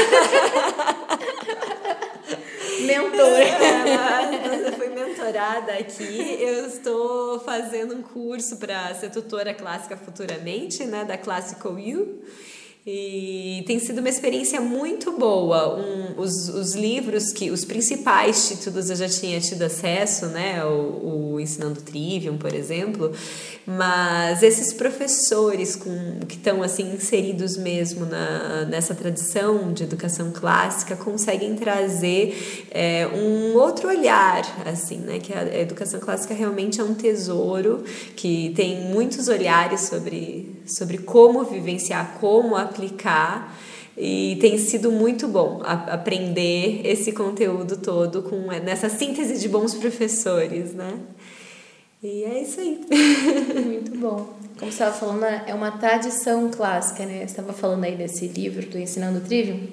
[2.81, 3.43] Mentora.
[3.43, 4.89] Ela foi
[5.74, 6.38] aqui.
[6.39, 12.22] Eu estou fazendo um curso para ser tutora clássica futuramente, né, da Classical U.
[12.84, 15.77] E tem sido uma experiência muito boa.
[15.77, 20.65] Um, os, os livros que os principais títulos eu já tinha tido acesso, né?
[20.65, 23.11] O, o Ensinando Trivium, por exemplo.
[23.67, 30.95] Mas esses professores com, que estão assim inseridos mesmo na, nessa tradição de educação clássica
[30.95, 35.19] conseguem trazer é, um outro olhar, assim, né?
[35.19, 37.84] Que a educação clássica realmente é um tesouro
[38.15, 43.55] que tem muitos olhares sobre, sobre como vivenciar, como aplicar.
[43.97, 50.74] E tem sido muito bom aprender esse conteúdo todo com nessa síntese de bons professores,
[50.74, 50.97] né?
[52.01, 52.82] E é isso aí.
[53.63, 54.34] Muito bom.
[54.57, 57.19] Como você estava falando, é uma tradição clássica, né?
[57.19, 59.67] Você estava falando aí desse livro do Ensinando Trivium.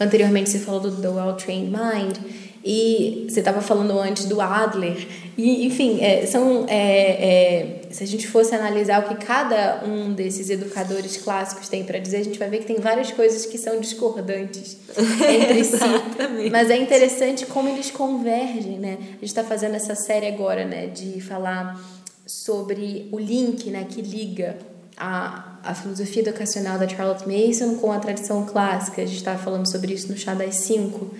[0.00, 2.16] Anteriormente você falou do The Well Trained Mind.
[2.64, 5.06] E você estava falando antes do Adler.
[5.38, 10.12] E, enfim, é, são, é, é, se a gente fosse analisar o que cada um
[10.12, 13.58] desses educadores clássicos tem para dizer, a gente vai ver que tem várias coisas que
[13.58, 16.50] são discordantes entre si.
[16.50, 18.98] Mas é interessante como eles convergem, né?
[19.00, 20.86] A gente está fazendo essa série agora, né?
[20.86, 21.80] De falar
[22.26, 24.56] sobre o link né, que liga
[24.96, 29.02] a, a filosofia educacional da Charlotte Mason com a tradição clássica.
[29.02, 31.10] A gente estava falando sobre isso no Chá das Cinco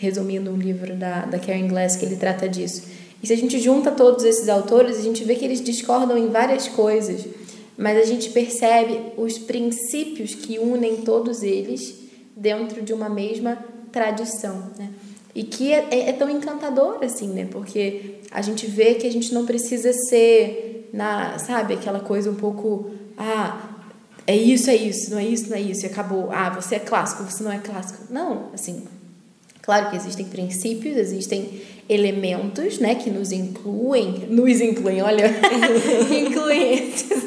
[0.00, 2.84] resumindo um livro da, da Karen Glass que ele trata disso.
[3.22, 6.28] E se a gente junta todos esses autores, a gente vê que eles discordam em
[6.28, 7.26] várias coisas,
[7.76, 11.98] mas a gente percebe os princípios que unem todos eles
[12.36, 13.58] dentro de uma mesma
[13.92, 14.90] tradição, né?
[15.34, 17.46] E que é, é, é tão encantador assim, né?
[17.50, 22.34] Porque a gente vê que a gente não precisa ser na, sabe, aquela coisa um
[22.34, 23.70] pouco, ah,
[24.26, 26.30] é isso, é isso, não é isso, não é isso, e acabou.
[26.32, 28.12] Ah, você é clássico, você não é clássico.
[28.12, 28.86] Não, assim,
[29.70, 35.26] Claro que existem princípios, existem elementos, né, que nos incluem, nos incluem, olha,
[36.10, 37.22] incluem esses,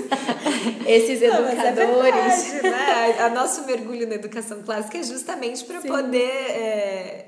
[0.86, 1.78] esses é educadores.
[1.78, 3.20] Não, é verdade, né?
[3.22, 6.20] A nosso mergulho na educação clássica é justamente para poder
[6.50, 7.26] é,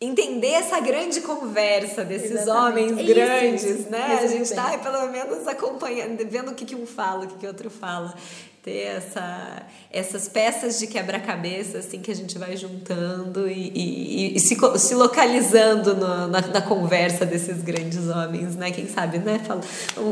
[0.00, 2.92] entender essa grande conversa desses Exatamente.
[2.94, 4.18] homens grandes, isso, né?
[4.22, 7.46] A gente está pelo menos acompanhando, vendo o que, que um fala, o que, que
[7.46, 8.14] outro fala
[8.62, 14.40] ter essa, essas peças de quebra-cabeça assim que a gente vai juntando e, e, e
[14.40, 18.70] se, se localizando no, na, na, conversa desses grandes homens, né?
[18.70, 19.40] Quem sabe, né?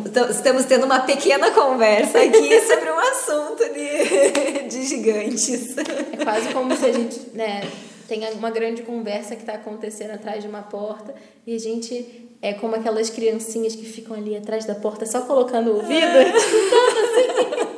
[0.04, 5.76] Então, estamos tendo uma pequena conversa aqui sobre um assunto de, de gigantes.
[5.76, 7.68] É quase como se a gente, né?
[8.08, 11.14] Tem uma grande conversa que está acontecendo atrás de uma porta
[11.46, 15.72] e a gente é como aquelas criancinhas que ficam ali atrás da porta só colocando
[15.72, 16.32] o ouvido, é.
[16.32, 17.77] assim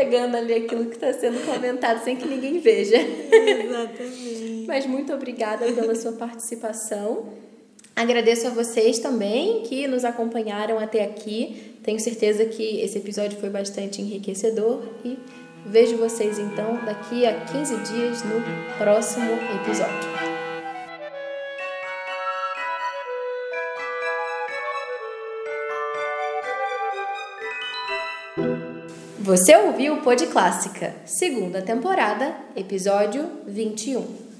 [0.00, 2.96] pegando ali aquilo que está sendo comentado sem que ninguém veja.
[2.96, 4.64] Exatamente.
[4.66, 7.28] Mas muito obrigada pela sua participação.
[7.94, 11.74] Agradeço a vocês também que nos acompanharam até aqui.
[11.82, 15.18] Tenho certeza que esse episódio foi bastante enriquecedor e
[15.66, 18.42] vejo vocês então daqui a 15 dias no
[18.78, 19.30] próximo
[19.62, 20.39] episódio.
[29.30, 34.28] Você ouviu o Pod Clássica, segunda temporada, episódio 21.